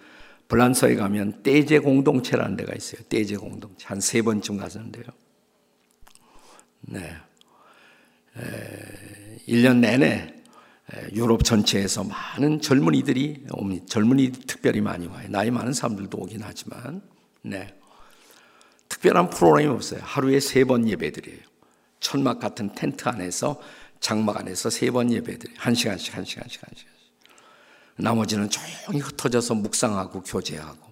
불란서에 0.46 0.94
가면 0.94 1.42
떼제 1.42 1.80
공동체라는 1.80 2.56
데가 2.56 2.72
있어요. 2.74 3.02
떼제 3.08 3.36
공동체. 3.36 3.86
한 3.86 4.00
세 4.00 4.22
번쯤 4.22 4.58
갔었는데요. 4.58 5.04
네. 6.82 7.00
에, 8.38 9.36
1년 9.48 9.78
내내 9.78 10.34
유럽 11.12 11.42
전체에서 11.44 12.04
많은 12.04 12.60
젊은이들이 12.60 13.46
옵니다. 13.52 13.86
젊은이 13.88 14.32
특별히 14.46 14.80
많이 14.80 15.08
와요. 15.08 15.26
나이 15.30 15.50
많은 15.50 15.72
사람들도 15.72 16.16
오긴 16.16 16.40
하지만, 16.42 17.02
네. 17.42 17.74
특별한 18.88 19.30
프로그램이 19.30 19.68
없어요. 19.72 20.00
하루에 20.04 20.38
세 20.38 20.64
번 20.64 20.88
예배드려요. 20.88 21.38
천막 22.00 22.40
같은 22.40 22.74
텐트 22.74 23.08
안에서 23.08 23.60
장막 24.00 24.36
안에서 24.38 24.70
세 24.70 24.90
번 24.90 25.12
예배드려요. 25.12 25.56
한 25.58 25.74
시간씩, 25.74 26.16
한 26.16 26.24
시간씩, 26.24 26.62
한 26.62 26.70
시간씩. 26.74 26.88
나머지는 27.96 28.48
조용히 28.48 29.00
흩어져서 29.00 29.54
묵상하고 29.54 30.22
교제하고. 30.22 30.90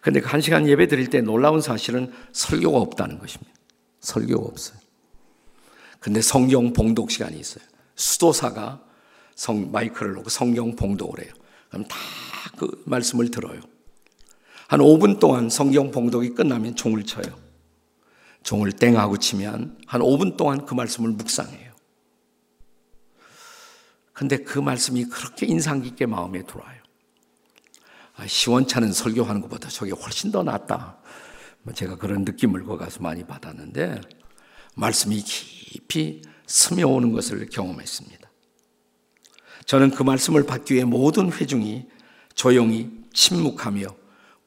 근데 0.00 0.20
그 0.20 0.28
한 0.28 0.40
시간 0.40 0.66
예배 0.68 0.86
드릴 0.88 1.10
때 1.10 1.20
놀라운 1.20 1.60
사실은 1.60 2.12
설교가 2.32 2.78
없다는 2.78 3.18
것입니다. 3.18 3.52
설교가 4.00 4.46
없어요. 4.46 4.78
근데 5.98 6.22
성경 6.22 6.72
봉독 6.72 7.10
시간이 7.10 7.38
있어요. 7.38 7.64
수도사가 7.96 8.82
성, 9.34 9.70
마이크를 9.70 10.12
놓고 10.14 10.30
성경 10.30 10.74
봉독을 10.76 11.24
해요. 11.24 11.32
그럼 11.70 11.86
다 11.86 11.96
그 12.56 12.82
말씀을 12.86 13.30
들어요. 13.30 13.60
한 14.68 14.80
5분 14.80 15.18
동안 15.18 15.48
성경 15.50 15.90
봉독이 15.90 16.30
끝나면 16.30 16.74
종을 16.76 17.04
쳐요. 17.04 17.24
종을 18.42 18.72
땡 18.72 18.98
하고 18.98 19.16
치면 19.16 19.78
한 19.86 20.00
5분 20.00 20.36
동안 20.36 20.64
그 20.64 20.74
말씀을 20.74 21.10
묵상해요. 21.10 21.70
근데 24.12 24.38
그 24.38 24.58
말씀이 24.58 25.04
그렇게 25.04 25.46
인상 25.46 25.80
깊게 25.80 26.06
마음에 26.06 26.42
들어와요. 26.42 26.80
아, 28.16 28.26
시원찮은 28.26 28.92
설교하는 28.92 29.40
것보다 29.40 29.68
저게 29.68 29.92
훨씬 29.92 30.30
더 30.30 30.42
낫다. 30.42 30.98
뭐 31.62 31.72
제가 31.72 31.96
그런 31.96 32.24
느낌을 32.24 32.64
거 32.64 32.76
가서 32.76 33.00
많이 33.00 33.24
받았는데 33.24 34.00
말씀이 34.74 35.22
깊이 35.22 36.22
스며오는 36.46 37.12
것을 37.12 37.48
경험했습니다. 37.48 38.30
저는 39.64 39.90
그 39.90 40.02
말씀을 40.02 40.44
받기 40.44 40.74
위해 40.74 40.84
모든 40.84 41.32
회중이 41.32 41.86
조용히 42.34 42.90
침묵하며 43.12 43.86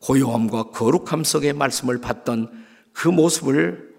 고요함과 0.01 0.71
거룩함 0.71 1.23
속의 1.23 1.53
말씀을 1.53 2.01
받던 2.01 2.62
그 2.93 3.07
모습을 3.07 3.95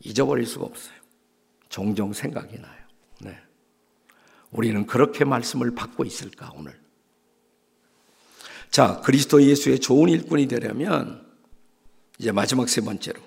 잊어버릴 0.00 0.46
수가 0.46 0.64
없어요. 0.64 0.94
종종 1.68 2.12
생각이 2.12 2.58
나요. 2.58 2.82
네. 3.20 3.38
우리는 4.50 4.86
그렇게 4.86 5.24
말씀을 5.24 5.74
받고 5.74 6.04
있을까, 6.04 6.52
오늘? 6.56 6.78
자, 8.70 9.00
그리스도 9.02 9.42
예수의 9.42 9.80
좋은 9.80 10.08
일꾼이 10.08 10.48
되려면 10.48 11.26
이제 12.18 12.32
마지막 12.32 12.68
세 12.68 12.80
번째로 12.80 13.20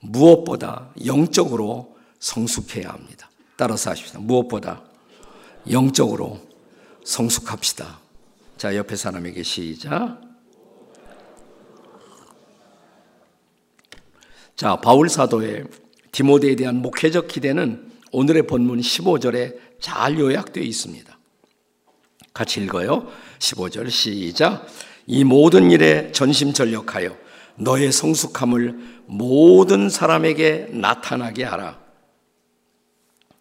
무엇보다 0.00 0.92
영적으로 1.04 1.96
성숙해야 2.18 2.90
합니다. 2.90 3.30
따라서 3.56 3.90
하십시다. 3.90 4.18
무엇보다 4.18 4.84
영적으로 5.70 6.40
성숙합시다. 7.04 8.00
자, 8.56 8.76
옆에 8.76 8.96
사람에게 8.96 9.42
시작. 9.42 10.25
자, 14.56 14.76
바울 14.76 15.10
사도의 15.10 15.64
디모데에 16.12 16.56
대한 16.56 16.76
목회적 16.76 17.28
기대는 17.28 17.92
오늘의 18.10 18.46
본문 18.46 18.80
15절에 18.80 19.54
잘 19.80 20.18
요약되어 20.18 20.64
있습니다. 20.64 21.18
같이 22.32 22.62
읽어요. 22.62 23.06
15절 23.38 23.90
시작. 23.90 24.66
이 25.06 25.24
모든 25.24 25.70
일에 25.70 26.10
전심 26.12 26.54
전력하여 26.54 27.14
너의 27.56 27.92
성숙함을 27.92 29.02
모든 29.04 29.90
사람에게 29.90 30.68
나타나게 30.70 31.44
하라. 31.44 31.78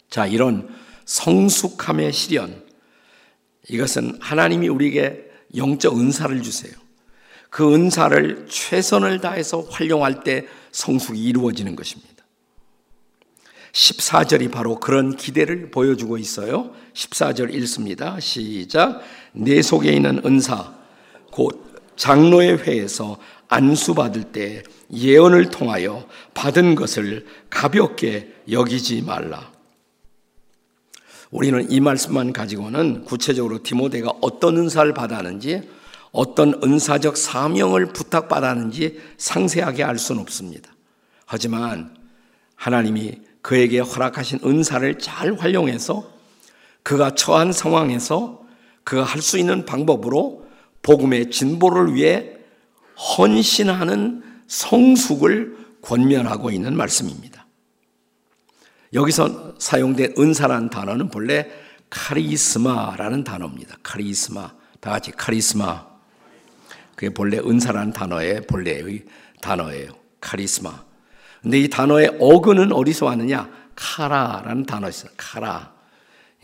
자, 0.10 0.26
이런 0.26 0.68
성숙함의 1.06 2.12
시련. 2.12 2.62
이것은 3.70 4.18
하나님이 4.20 4.68
우리에게 4.68 5.30
영적 5.56 5.98
은사를 5.98 6.42
주세요. 6.42 6.74
그 7.50 7.74
은사를 7.74 8.48
최선을 8.50 9.22
다해서 9.22 9.62
활용할 9.62 10.26
때 10.26 10.46
성숙이 10.76 11.24
이루어지는 11.24 11.76
것입니다. 11.76 12.26
14절이 13.72 14.52
바로 14.52 14.80
그런 14.80 15.16
기대를 15.16 15.72
보여주고 15.72 16.18
있어요. 16.18 16.74
14절 16.94 17.54
읽습니다. 17.56 18.20
시작. 18.20 19.02
내 19.32 19.62
속에 19.62 19.94
있는 19.94 20.22
은사, 20.26 20.74
곧 21.32 21.66
장로의 21.96 22.58
회에서 22.64 23.18
안수받을 23.48 24.34
때 24.34 24.64
예언을 24.94 25.50
통하여 25.50 26.06
받은 26.34 26.76
것을 26.76 27.26
가볍게 27.50 28.34
여기지 28.52 29.02
말라. 29.02 29.52
우리는 31.32 31.70
이 31.72 31.80
말씀만 31.80 32.34
가지고는 32.34 33.06
구체적으로 33.06 33.64
디모데가 33.64 34.12
어떤 34.22 34.58
은사를 34.58 34.94
받았는지 34.94 35.70
어떤 36.16 36.54
은사적 36.64 37.18
사명을 37.18 37.88
부탁받았는지 37.88 39.02
상세하게 39.18 39.84
알 39.84 40.00
수는 40.00 40.22
없습니다. 40.22 40.72
하지만 41.26 41.94
하나님이 42.56 43.20
그에게 43.42 43.80
허락하신 43.80 44.40
은사를 44.46 44.98
잘 45.00 45.34
활용해서 45.36 46.10
그가 46.84 47.16
처한 47.16 47.52
상황에서 47.52 48.46
그가 48.84 49.04
할 49.04 49.22
수 49.22 49.38
있는 49.38 49.66
방법으로 49.66 50.46
복음의 50.84 51.32
진보를 51.32 51.96
위해 51.96 52.38
헌신하는 53.18 54.24
성숙을 54.48 55.58
권면하고 55.82 56.50
있는 56.50 56.78
말씀입니다. 56.78 57.46
여기서 58.94 59.56
사용된 59.60 60.14
은사라는 60.18 60.70
단어는 60.70 61.10
본래 61.10 61.50
카리스마라는 61.90 63.24
단어입니다. 63.26 63.78
카리스마. 63.84 64.54
다 64.80 64.92
같이 64.92 65.12
카리스마. 65.12 65.95
그게 66.96 67.10
본래 67.10 67.38
은사라는 67.38 67.94
단어의 67.94 68.48
본래의 68.48 69.06
단어예요. 69.42 69.92
카리스마. 70.22 70.84
근데 71.42 71.60
이 71.60 71.70
단어의 71.70 72.18
어근은 72.20 72.72
어디서 72.72 73.06
왔느냐? 73.06 73.50
카라라는 73.76 74.66
단어 74.66 74.90
있어요. 74.90 75.12
카라. 75.18 75.74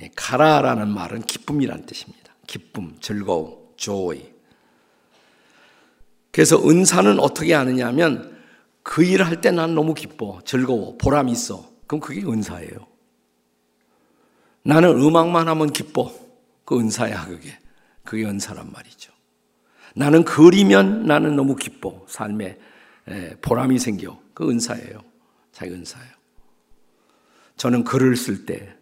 예, 0.02 0.12
카라라는 0.16 0.90
말은 0.90 1.22
기쁨이란 1.24 1.86
뜻입니다. 1.86 2.34
기쁨, 2.48 2.96
즐거움, 3.00 3.58
joy. 3.78 4.32
그래서 6.32 6.58
은사는 6.68 7.20
어떻게 7.20 7.54
하느냐 7.54 7.92
면 7.92 8.32
그 8.84 9.04
일을 9.04 9.28
할 9.28 9.42
때 9.42 9.52
난 9.52 9.76
너무 9.76 9.94
기뻐, 9.94 10.42
즐거워, 10.44 10.98
보람 10.98 11.30
있어. 11.30 11.70
그럼 11.86 12.00
그게 12.02 12.22
은사예요. 12.24 12.88
나는 14.64 15.00
음악만 15.00 15.48
하면 15.48 15.72
기뻐. 15.72 16.12
그 16.66 16.80
은사야, 16.80 17.26
그게. 17.26 17.58
그게 18.04 18.26
은사란 18.26 18.72
말이죠. 18.72 19.12
나는 19.96 20.24
그리면 20.24 21.06
나는 21.06 21.36
너무 21.36 21.56
기뻐. 21.56 22.06
삶에 22.08 22.58
보람이 23.42 23.80
생겨. 23.80 24.20
그 24.34 24.50
은사예요. 24.50 25.02
자기 25.52 25.72
은사예요. 25.72 26.12
저는 27.58 27.84
글을 27.84 28.16
쓸 28.16 28.46
때, 28.46 28.76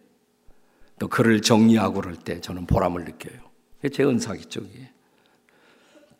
또 0.98 1.08
글을 1.08 1.42
정리하고 1.42 2.00
그럴 2.00 2.16
때 2.16 2.40
저는 2.40 2.66
보람을 2.66 3.04
느껴요. 3.04 3.40
제 3.92 4.04
은사겠죠, 4.04 4.60
그게. 4.60 4.90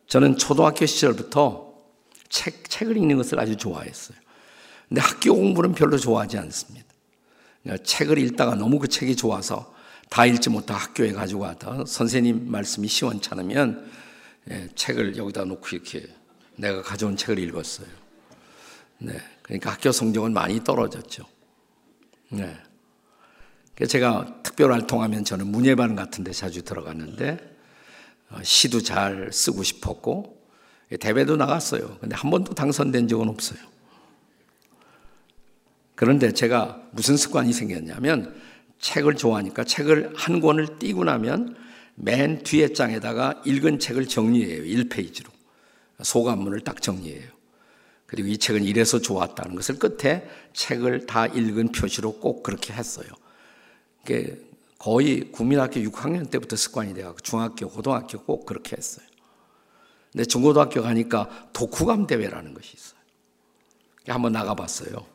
저는 0.07 0.37
초등학교 0.37 0.85
시절부터 0.85 1.73
책, 2.29 2.69
책을 2.69 2.97
읽는 2.97 3.17
것을 3.17 3.39
아주 3.39 3.55
좋아했어요. 3.55 4.17
근데 4.89 5.01
학교 5.01 5.33
공부는 5.33 5.73
별로 5.73 5.97
좋아하지 5.97 6.37
않습니다. 6.37 6.87
책을 7.83 8.17
읽다가 8.17 8.55
너무 8.55 8.79
그 8.79 8.87
책이 8.87 9.15
좋아서 9.15 9.73
다 10.09 10.25
읽지 10.25 10.49
못하 10.49 10.75
학교에 10.75 11.13
가지고 11.13 11.41
와서 11.41 11.85
선생님 11.85 12.51
말씀이 12.51 12.87
시원찮으면 12.87 13.89
예, 14.49 14.67
책을 14.75 15.17
여기다 15.17 15.45
놓고 15.45 15.67
이렇게 15.71 16.07
내가 16.55 16.81
가져온 16.81 17.15
책을 17.15 17.39
읽었어요. 17.39 17.87
네. 18.99 19.19
그러니까 19.41 19.71
학교 19.71 19.91
성적은 19.91 20.33
많이 20.33 20.63
떨어졌죠. 20.63 21.25
네. 22.29 22.57
제가 23.87 24.41
특별 24.43 24.71
활동하면 24.71 25.23
저는 25.23 25.47
문예반 25.47 25.95
같은 25.95 26.23
데 26.23 26.31
자주 26.31 26.63
들어갔는데 26.63 27.39
어, 28.29 28.39
시도 28.43 28.81
잘 28.81 29.29
쓰고 29.31 29.63
싶었고 29.63 30.39
대회도 30.99 31.37
나갔어요. 31.37 31.97
근데 31.99 32.15
한 32.15 32.29
번도 32.29 32.53
당선된 32.53 33.07
적은 33.07 33.29
없어요. 33.29 33.59
그런데 35.95 36.31
제가 36.31 36.81
무슨 36.91 37.17
습관이 37.17 37.53
생겼냐면 37.53 38.39
책을 38.79 39.15
좋아하니까 39.15 39.63
책을 39.63 40.13
한 40.15 40.41
권을 40.41 40.79
띄고 40.79 41.03
나면 41.03 41.55
맨 41.95 42.43
뒤에 42.43 42.73
장에다가 42.73 43.41
읽은 43.45 43.79
책을 43.79 44.07
정리해요. 44.07 44.63
1페이지로. 44.63 45.29
소감문을 46.01 46.61
딱 46.61 46.81
정리해요. 46.81 47.29
그리고 48.05 48.27
이 48.27 48.37
책은 48.37 48.63
이래서 48.63 48.99
좋았다는 48.99 49.55
것을 49.55 49.79
끝에 49.79 50.27
책을 50.53 51.05
다 51.05 51.27
읽은 51.27 51.71
표시로 51.71 52.19
꼭 52.19 52.43
그렇게 52.43 52.73
했어요. 52.73 53.07
거의 54.77 55.31
국민학교 55.31 55.79
6학년 55.79 56.29
때부터 56.29 56.55
습관이 56.55 56.93
돼가지고 56.93 57.19
중학교, 57.21 57.69
고등학교 57.69 58.19
꼭 58.23 58.45
그렇게 58.45 58.75
했어요. 58.75 59.05
근데 60.11 60.25
중고등학교 60.25 60.81
가니까 60.81 61.47
독후감 61.53 62.07
대회라는 62.07 62.53
것이 62.53 62.75
있어요. 62.75 62.99
한번 64.07 64.33
나가봤어요. 64.33 65.05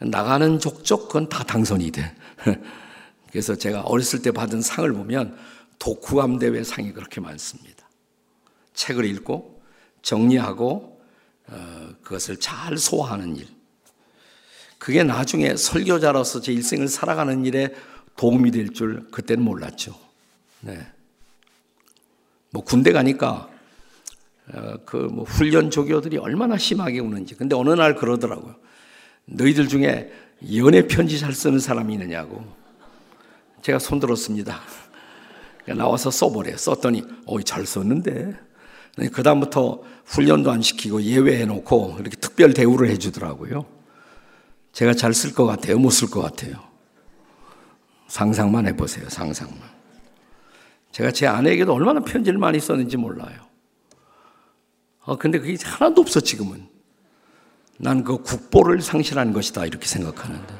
나가는 0.00 0.58
족족 0.58 1.08
그건 1.08 1.28
다 1.28 1.44
당선이 1.44 1.90
돼. 1.92 2.16
그래서 3.34 3.56
제가 3.56 3.80
어렸을 3.80 4.22
때 4.22 4.30
받은 4.30 4.62
상을 4.62 4.92
보면 4.92 5.36
독후감 5.80 6.38
대회 6.38 6.62
상이 6.62 6.92
그렇게 6.92 7.20
많습니다. 7.20 7.90
책을 8.74 9.04
읽고 9.06 9.60
정리하고 10.02 11.02
어, 11.48 11.88
그것을 12.04 12.36
잘 12.36 12.78
소화하는 12.78 13.34
일. 13.34 13.48
그게 14.78 15.02
나중에 15.02 15.56
설교자로서 15.56 16.42
제 16.42 16.52
일생을 16.52 16.86
살아가는 16.86 17.44
일에 17.44 17.74
도움이 18.16 18.52
될 18.52 18.68
줄 18.68 19.10
그때는 19.10 19.42
몰랐죠. 19.42 19.98
네. 20.60 20.86
뭐 22.50 22.62
군대 22.62 22.92
가니까 22.92 23.50
어, 24.52 24.76
그뭐 24.86 25.24
훈련 25.24 25.72
조교들이 25.72 26.18
얼마나 26.18 26.56
심하게 26.56 27.00
우는지. 27.00 27.34
근데 27.34 27.56
어느 27.56 27.70
날 27.70 27.96
그러더라고요. 27.96 28.54
너희들 29.24 29.66
중에 29.66 30.12
연애 30.54 30.86
편지 30.86 31.18
잘 31.18 31.32
쓰는 31.32 31.58
사람이 31.58 31.94
있느냐고. 31.94 32.62
제가 33.64 33.78
손들었습니다. 33.78 34.60
나와서 35.74 36.10
써보래. 36.10 36.54
썼더니, 36.54 37.02
어, 37.24 37.40
잘 37.40 37.64
썼는데. 37.64 38.38
그다음부터 39.10 39.82
훈련도 40.04 40.50
안 40.52 40.60
시키고 40.60 41.02
예외해 41.02 41.46
놓고 41.46 41.96
이렇게 41.98 42.14
특별 42.16 42.52
대우를 42.52 42.90
해주더라고요. 42.90 43.64
제가 44.72 44.92
잘 44.92 45.12
쓸 45.14 45.32
것 45.34 45.46
같아요? 45.46 45.78
못 45.78 45.88
쓸 45.92 46.10
것 46.10 46.20
같아요? 46.20 46.62
상상만 48.08 48.66
해보세요, 48.66 49.08
상상만. 49.08 49.58
제가 50.92 51.10
제 51.10 51.26
아내에게도 51.26 51.72
얼마나 51.72 52.00
편지를 52.00 52.38
많이 52.38 52.60
썼는지 52.60 52.98
몰라요. 52.98 53.46
어, 55.06 55.16
근데 55.16 55.38
그게 55.38 55.56
하나도 55.64 56.02
없어, 56.02 56.20
지금은. 56.20 56.68
난 57.78 58.04
그 58.04 58.18
국보를 58.18 58.82
상실한 58.82 59.32
것이다, 59.32 59.64
이렇게 59.64 59.86
생각하는데. 59.86 60.54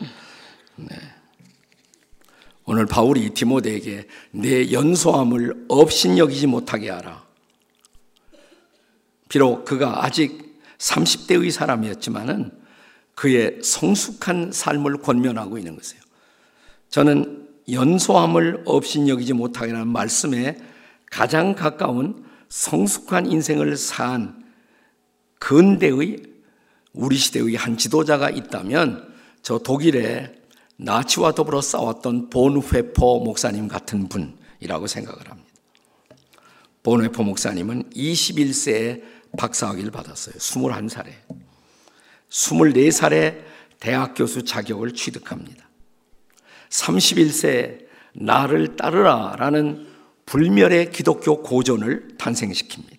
네. 0.76 1.11
오늘 2.64 2.86
바울이 2.86 3.30
디모데에게 3.30 4.06
내 4.30 4.72
연소함을 4.72 5.66
없인 5.68 6.18
여기지 6.18 6.46
못하게 6.46 6.90
하라. 6.90 7.24
비록 9.28 9.64
그가 9.64 10.04
아직 10.04 10.60
30대의 10.78 11.50
사람이었지만은 11.50 12.50
그의 13.14 13.58
성숙한 13.62 14.52
삶을 14.52 14.98
권면하고 14.98 15.58
있는 15.58 15.76
것이에요. 15.76 16.02
저는 16.88 17.48
연소함을 17.70 18.62
없인 18.66 19.08
여기지 19.08 19.32
못하게라는 19.32 19.88
말씀에 19.88 20.58
가장 21.10 21.54
가까운 21.54 22.24
성숙한 22.48 23.26
인생을 23.26 23.76
산 23.76 24.44
근대의 25.38 26.22
우리 26.92 27.16
시대의 27.16 27.54
한 27.54 27.76
지도자가 27.76 28.30
있다면 28.30 29.12
저 29.42 29.58
독일의 29.58 30.41
나치와 30.76 31.32
더불어 31.32 31.60
싸웠던 31.60 32.30
본회포 32.30 33.20
목사님 33.20 33.68
같은 33.68 34.08
분이라고 34.08 34.86
생각을 34.86 35.30
합니다. 35.30 35.48
본회포 36.82 37.22
목사님은 37.22 37.90
21세에 37.90 39.02
박사학위를 39.38 39.90
받았어요. 39.90 40.34
21살에. 40.34 41.12
24살에 42.28 43.42
대학 43.78 44.14
교수 44.14 44.44
자격을 44.44 44.92
취득합니다. 44.94 45.68
31세에 46.70 47.86
나를 48.14 48.76
따르라 48.76 49.36
라는 49.38 49.86
불멸의 50.26 50.92
기독교 50.92 51.42
고전을 51.42 52.16
탄생시킵니다. 52.18 52.98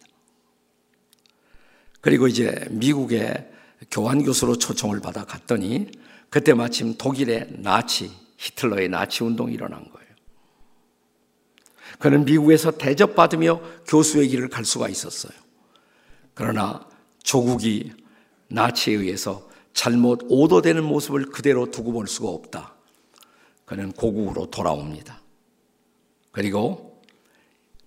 그리고 2.02 2.28
이제 2.28 2.68
미국의 2.70 3.50
교환 3.90 4.24
교수로 4.24 4.58
초청을 4.58 5.00
받아 5.00 5.24
갔더니 5.24 5.90
그때 6.34 6.56
마침 6.56 6.98
독일의 6.98 7.58
나치, 7.60 8.12
히틀러의 8.38 8.90
나치 8.90 9.24
운동이 9.24 9.54
일어난 9.54 9.88
거예요. 9.88 10.10
그는 12.00 12.26
미국에서 12.26 12.72
대접받으며 12.72 13.62
교수의 13.86 14.30
길을 14.30 14.50
갈 14.50 14.66
수가 14.66 14.90
있었어요. 14.90 15.32
그러나 16.34 16.90
조국이 17.22 17.94
나치에 18.48 18.96
의해서 18.96 19.48
잘못 19.74 20.22
오도되는 20.28 20.84
모습을 20.84 21.28
그대로 21.28 21.70
두고 21.70 21.92
볼 21.92 22.08
수가 22.08 22.30
없다. 22.30 22.74
그는 23.66 23.92
고국으로 23.92 24.50
돌아옵니다. 24.50 25.22
그리고 26.32 27.04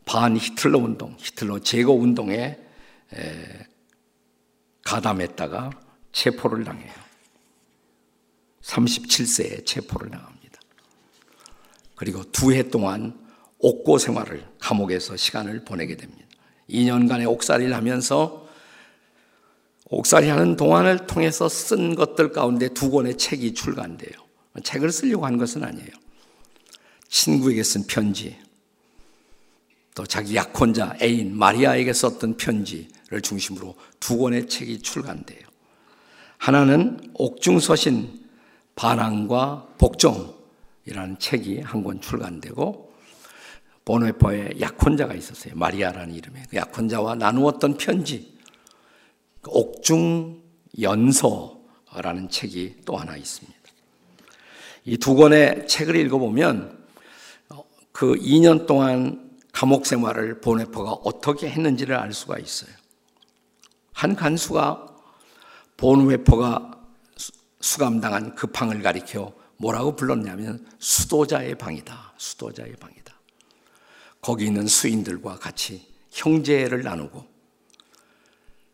반 0.05 0.37
히틀러 0.37 0.79
운동, 0.79 1.17
히틀러 1.19 1.59
제거 1.59 1.91
운동에 1.91 2.61
가담했다가 4.85 5.71
체포를 6.13 6.63
당해요. 6.63 7.07
37세에 8.67 9.65
체포를 9.65 10.11
당합니다. 10.11 10.61
그리고 11.95 12.25
두 12.31 12.53
해 12.53 12.69
동안 12.69 13.19
옥고 13.59 13.99
생활을 13.99 14.45
감옥에서 14.59 15.17
시간을 15.17 15.65
보내게 15.65 15.97
됩니다. 15.97 16.27
2년간의 16.69 17.31
옥살이를 17.31 17.75
하면서 17.75 18.47
옥살이 19.89 20.29
하는 20.29 20.57
동안을 20.57 21.07
통해서 21.07 21.49
쓴 21.49 21.95
것들 21.95 22.33
가운데 22.33 22.69
두 22.69 22.91
권의 22.91 23.17
책이 23.17 23.55
출간돼요. 23.55 24.13
책을 24.63 24.91
쓰려고 24.91 25.27
한 25.27 25.39
것은 25.39 25.63
아니에요. 25.63 25.91
친구에게 27.09 27.63
쓴 27.63 27.87
편지, 27.87 28.37
또 29.95 30.05
자기 30.05 30.35
약혼자 30.35 30.97
애인 31.01 31.37
마리아에게 31.39 31.93
썼던 31.93 32.37
편지를 32.37 33.23
중심으로 33.23 33.77
두 34.01 34.19
권의 34.19 34.49
책이 34.49 34.81
출간돼요. 34.81 35.47
하나는 36.39 37.13
옥중서신 37.15 38.26
반항과 38.77 39.69
복종이라는 39.79 41.19
책이 41.19 41.61
한 41.61 41.83
권 41.83 42.01
출간되고 42.01 42.95
보네퍼의 43.85 44.61
약혼자가 44.61 45.15
있었어요. 45.15 45.55
마리아라는 45.57 46.15
이름의 46.15 46.43
그 46.51 46.57
약혼자와 46.57 47.15
나누었던 47.17 47.77
편지 47.79 48.37
옥중 49.47 50.43
연서라는 50.81 52.29
책이 52.31 52.81
또 52.85 52.97
하나 52.97 53.17
있습니다. 53.17 53.57
이 54.87 54.97
두 54.99 55.15
권의 55.15 55.67
책을 55.67 55.97
읽어보면 55.97 56.85
그 57.93 58.15
2년 58.17 58.67
동안 58.67 59.31
감옥 59.53 59.87
생활을 59.87 60.41
보네퍼가 60.41 60.91
어떻게 61.05 61.49
했는지를 61.49 61.97
알 61.97 62.13
수가 62.13 62.39
있어요. 62.39 62.71
한 63.93 64.15
간수가 64.15 64.87
본웨퍼가 65.77 66.76
수감당한 67.61 68.35
그 68.35 68.47
방을 68.47 68.83
가리켜 68.83 69.35
뭐라고 69.59 69.97
불렀냐면 69.97 70.67
수도자의 70.79 71.57
방이다. 71.57 72.15
수도자의 72.17 72.77
방이다. 72.77 73.15
거기 74.21 74.47
있는 74.47 74.67
수인들과 74.67 75.39
같이 75.39 75.87
형제를 76.11 76.83
나누고 76.83 77.27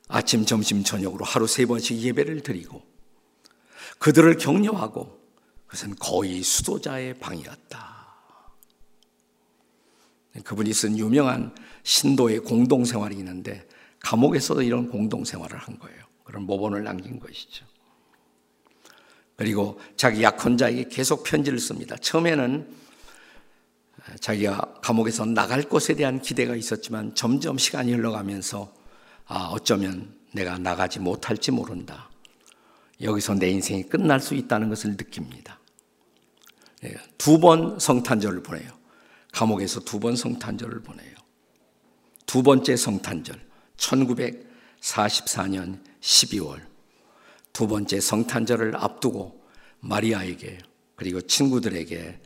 아침, 0.09 0.45
점심, 0.45 0.85
저녁으로 0.85 1.25
하루 1.25 1.47
세 1.47 1.67
번씩 1.67 1.99
예배를 2.01 2.43
드리고 2.43 2.83
그들을 3.99 4.37
격려하고 4.37 5.21
그것은 5.67 5.95
거의 5.97 6.43
수도자의 6.43 7.19
방이었다. 7.19 7.93
그분이 10.45 10.73
쓴 10.73 10.99
유명한 10.99 11.55
신도의 11.83 12.41
공동생활이 12.41 13.17
있는데 13.17 13.67
감옥에서도 14.01 14.63
이런 14.63 14.89
공동생활을 14.91 15.59
한 15.59 15.79
거예요. 15.79 16.05
그런 16.25 16.45
모본을 16.45 16.85
남긴 16.85 17.19
것이죠. 17.21 17.65
그리고 19.43 19.79
자기 19.97 20.23
약혼자에게 20.23 20.87
계속 20.89 21.25
편지를 21.25 21.59
씁니다. 21.59 21.97
처음에는 21.97 22.65
자기가 24.21 24.75
감옥에서 24.81 25.25
나갈 25.25 25.63
것에 25.63 25.97
대한 25.97 26.23
기대가 26.23 26.55
있었지만 26.55 27.17
점점 27.17 27.59
시간이 27.59 27.93
흘러가면서 27.93 28.73
아, 29.27 29.49
어쩌면 29.51 30.15
내가 30.31 30.59
나가지 30.59 31.01
못할지 31.01 31.51
모른다. 31.51 32.09
여기서 33.01 33.35
내 33.35 33.51
인생이 33.51 33.89
끝날 33.89 34.21
수 34.21 34.37
있다는 34.37 34.69
것을 34.69 34.93
느낍니다. 34.93 35.59
네, 36.81 36.95
두번 37.19 37.81
성탄절을 37.81 38.45
보내요. 38.45 38.71
감옥에서 39.33 39.81
두 39.81 39.99
번 39.99 40.15
성탄절을 40.15 40.83
보내요. 40.83 41.17
두 42.27 42.45
번째 42.45 42.77
성탄절, 42.77 43.45
1944년 43.77 45.81
12월. 46.01 46.72
두 47.53 47.67
번째 47.67 48.01
성탄절을 48.01 48.77
앞두고 48.77 49.43
마리아에게 49.81 50.59
그리고 50.97 51.21
친구들에게 51.21 52.21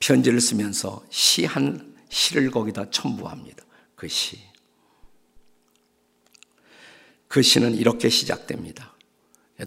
편지를 0.00 0.40
쓰면서 0.40 1.04
시 1.10 1.44
한 1.44 1.96
시를 2.08 2.50
거기다 2.50 2.90
첨부합니다. 2.90 3.64
그 3.94 4.08
시. 4.08 4.38
그 7.26 7.42
시는 7.42 7.74
이렇게 7.74 8.08
시작됩니다. 8.08 8.94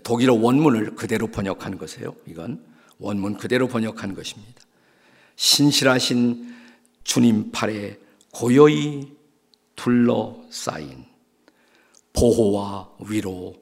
독일어 0.03 0.33
원문을 0.33 0.95
그대로 0.95 1.27
번역한 1.27 1.77
것이에요. 1.77 2.15
이건 2.25 2.65
원문 2.97 3.37
그대로 3.37 3.67
번역한 3.67 4.15
것입니다. 4.15 4.61
신실하신 5.35 6.55
주님 7.03 7.51
팔에 7.51 7.99
고요히 8.31 9.15
둘러싸인 9.75 11.05
보호와 12.13 12.89
위로 12.99 13.55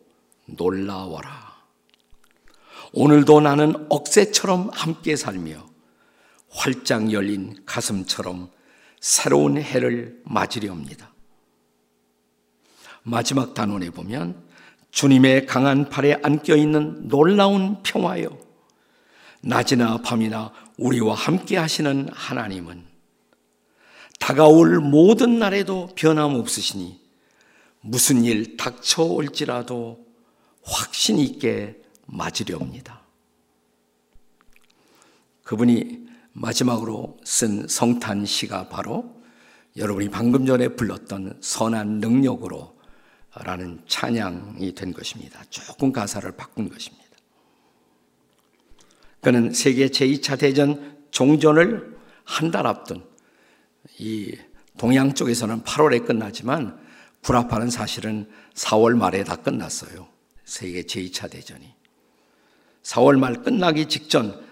놀라워라. 0.55 1.49
오늘도 2.93 3.41
나는 3.41 3.85
억새처럼 3.89 4.69
함께 4.73 5.15
살며 5.15 5.67
활짝 6.49 7.11
열린 7.11 7.55
가슴처럼 7.65 8.49
새로운 8.99 9.57
해를 9.57 10.21
맞으려합니다. 10.25 11.13
마지막 13.03 13.53
단원에 13.53 13.89
보면 13.91 14.43
주님의 14.91 15.45
강한 15.45 15.89
팔에 15.89 16.19
안겨 16.23 16.55
있는 16.55 17.07
놀라운 17.07 17.81
평화요. 17.83 18.37
낮이나 19.41 20.01
밤이나 20.01 20.51
우리와 20.77 21.13
함께 21.15 21.57
하시는 21.57 22.09
하나님은 22.11 22.85
다가올 24.19 24.79
모든 24.79 25.39
날에도 25.39 25.89
변함없으시니 25.95 26.99
무슨 27.81 28.25
일 28.25 28.57
닥쳐올지라도 28.57 30.08
확신 30.63 31.17
있게 31.19 31.81
맞으려옵니다. 32.05 33.01
그분이 35.43 36.07
마지막으로 36.33 37.17
쓴 37.23 37.67
성탄 37.67 38.25
시가 38.25 38.69
바로 38.69 39.19
여러분이 39.77 40.09
방금 40.09 40.45
전에 40.45 40.69
불렀던 40.69 41.39
선한 41.41 41.99
능력으로 41.99 42.77
라는 43.35 43.81
찬양이 43.87 44.73
된 44.73 44.93
것입니다. 44.93 45.43
조금 45.49 45.91
가사를 45.91 46.29
바꾼 46.33 46.69
것입니다. 46.69 47.05
그는 49.21 49.53
세계 49.53 49.87
제2차 49.87 50.39
대전 50.39 50.97
종전을 51.11 51.97
한 52.23 52.51
달 52.51 52.67
앞둔 52.67 53.03
이 53.97 54.37
동양 54.77 55.13
쪽에서는 55.13 55.63
8월에 55.63 56.05
끝나지만 56.05 56.79
구라파는 57.23 57.69
사실은 57.69 58.29
4월 58.53 58.95
말에 58.95 59.23
다 59.23 59.35
끝났어요. 59.35 60.07
세계 60.49 60.81
제2차 60.81 61.29
대전이. 61.29 61.71
4월 62.81 63.19
말 63.19 63.43
끝나기 63.43 63.87
직전 63.87 64.43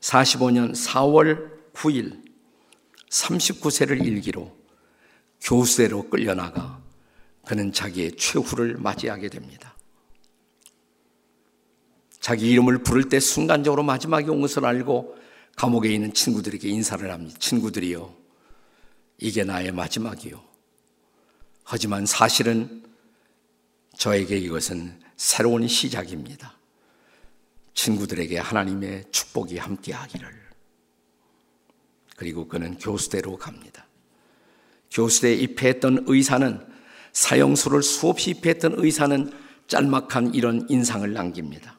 45년 0.00 0.74
4월 0.76 1.50
9일 1.72 2.22
39세를 3.10 4.06
일기로 4.06 4.56
교수대로 5.40 6.08
끌려나가 6.08 6.80
그는 7.44 7.72
자기의 7.72 8.12
최후를 8.16 8.76
맞이하게 8.76 9.28
됩니다. 9.28 9.76
자기 12.20 12.50
이름을 12.50 12.84
부를 12.84 13.08
때 13.08 13.18
순간적으로 13.18 13.82
마지막에 13.82 14.28
온 14.28 14.40
것을 14.40 14.64
알고 14.64 15.16
감옥에 15.56 15.92
있는 15.92 16.14
친구들에게 16.14 16.68
인사를 16.68 17.10
합니다. 17.10 17.36
친구들이요. 17.40 18.14
이게 19.18 19.42
나의 19.42 19.72
마지막이요. 19.72 20.42
하지만 21.64 22.06
사실은 22.06 22.84
저에게 23.96 24.38
이것은 24.38 25.03
새로운 25.16 25.66
시작입니다. 25.68 26.54
친구들에게 27.74 28.38
하나님의 28.38 29.04
축복이 29.10 29.58
함께 29.58 29.92
하기를. 29.92 30.28
그리고 32.16 32.46
그는 32.46 32.78
교수대로 32.78 33.36
갑니다. 33.36 33.86
교수대에 34.90 35.34
입회했던 35.34 36.04
의사는 36.06 36.64
사형수를 37.12 37.82
수없이 37.82 38.30
입회했던 38.30 38.74
의사는 38.76 39.32
짤막한 39.66 40.34
이런 40.34 40.66
인상을 40.68 41.12
남깁니다. 41.12 41.78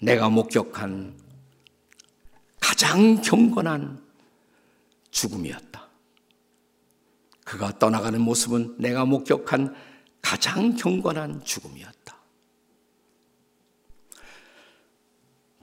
내가 0.00 0.28
목격한 0.28 1.14
가장 2.60 3.20
경건한 3.20 4.02
죽음이었다. 5.10 5.88
그가 7.44 7.78
떠나가는 7.78 8.20
모습은 8.20 8.76
내가 8.78 9.04
목격한 9.04 9.74
가장 10.20 10.76
경건한 10.76 11.44
죽음이었다. 11.44 11.97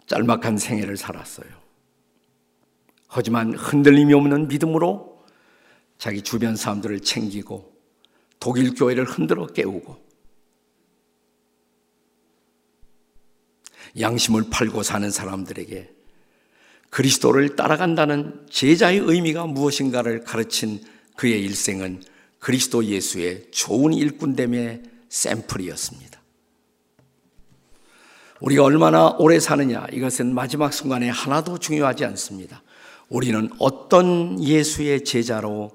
짤막한 0.08 0.58
생애를 0.58 0.98
살았어요. 0.98 1.48
하지만 3.08 3.54
흔들림이 3.54 4.14
없는 4.14 4.48
믿음으로 4.48 5.24
자기 5.98 6.22
주변 6.22 6.56
사람들을 6.56 7.00
챙기고 7.02 7.74
독일 8.40 8.74
교회를 8.76 9.06
흔들어 9.06 9.48
깨우고 9.48 10.04
양심을 14.00 14.50
팔고 14.52 14.84
사는 14.84 15.10
사람들에게 15.10 15.94
그리스도를 16.90 17.56
따라간다는 17.56 18.46
제자의 18.50 19.00
의미가 19.00 19.48
무엇인가를 19.48 20.24
가르친 20.24 20.84
그의 21.16 21.42
일생은 21.44 22.04
그리스도 22.40 22.86
예수의 22.86 23.52
좋은 23.52 23.94
일꾼됨의 23.94 24.84
샘플이었습니다. 25.10 26.25
우리가 28.42 28.64
얼마나 28.64 29.10
오래 29.18 29.40
사느냐, 29.40 29.88
이것은 29.92 30.34
마지막 30.34 30.74
순간에 30.74 31.10
하나도 31.10 31.58
중요하지 31.58 32.06
않습니다. 32.06 32.64
우리는 33.10 33.50
어떤 33.60 34.44
예수의 34.44 35.04
제자로 35.04 35.72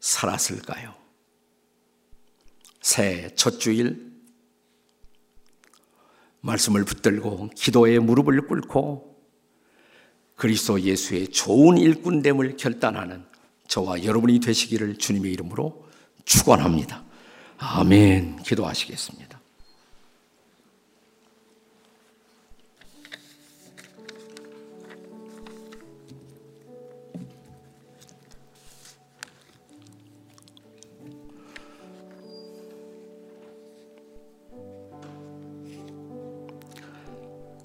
살았을까요? 0.00 0.94
새첫 2.80 3.60
주일, 3.60 4.12
말씀을 6.40 6.84
붙들고 6.84 7.50
기도에 7.56 7.98
무릎을 7.98 8.46
꿇고 8.46 9.14
그리스도 10.36 10.80
예수의 10.80 11.28
좋은 11.28 11.78
일꾼됨을 11.78 12.56
결단하는 12.56 13.24
저와 13.68 14.04
여러분이 14.04 14.40
되시기를 14.40 14.98
주님의 14.98 15.32
이름으로 15.32 15.86
축원합니다. 16.24 17.02
아멘. 17.56 18.42
기도하시겠습니다. 18.42 19.33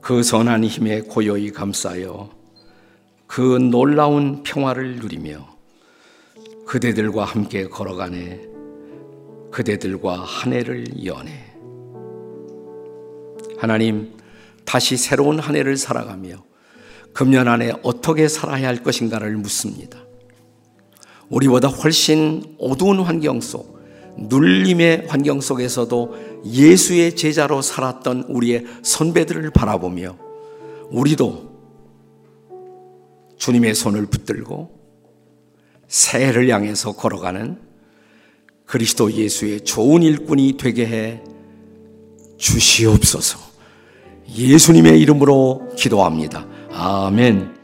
그 0.10 0.24
선한 0.24 0.64
힘에 0.64 1.02
고요히 1.02 1.52
감싸여 1.52 2.32
그 3.28 3.42
놀라운 3.60 4.42
평화를 4.42 4.96
누리며 4.96 5.48
그대들과 6.66 7.26
함께 7.26 7.68
걸어가네 7.68 8.42
그대들과 9.52 10.24
한 10.24 10.54
해를 10.54 11.06
여네 11.06 11.54
하나님 13.60 14.18
다시 14.66 14.98
새로운 14.98 15.38
한 15.38 15.56
해를 15.56 15.78
살아가며 15.78 16.44
금년 17.14 17.48
안에 17.48 17.74
어떻게 17.84 18.28
살아야 18.28 18.68
할 18.68 18.82
것인가를 18.82 19.38
묻습니다. 19.38 20.00
우리보다 21.30 21.68
훨씬 21.68 22.56
어두운 22.58 23.02
환경 23.02 23.42
속, 23.42 23.80
눌림의 24.18 25.06
환경 25.08 25.40
속에서도 25.40 26.29
예수의 26.46 27.16
제자로 27.16 27.62
살았던 27.62 28.26
우리의 28.30 28.66
선배들을 28.84 29.50
바라보며 29.52 30.18
우리도 30.90 31.50
주님의 33.38 33.76
손을 33.76 34.06
붙들고 34.08 34.80
새해를 35.88 36.50
향해서 36.50 36.94
걸어가는 36.94 37.60
그리스도 38.66 39.12
예수의 39.12 39.62
좋은 39.62 40.04
일꾼이 40.04 40.58
되게 40.58 40.86
해 40.86 41.24
주시옵소서. 42.38 43.40
예수님의 44.30 45.00
이름으로 45.02 45.70
기도합니다. 45.76 46.46
아멘. 46.72 47.59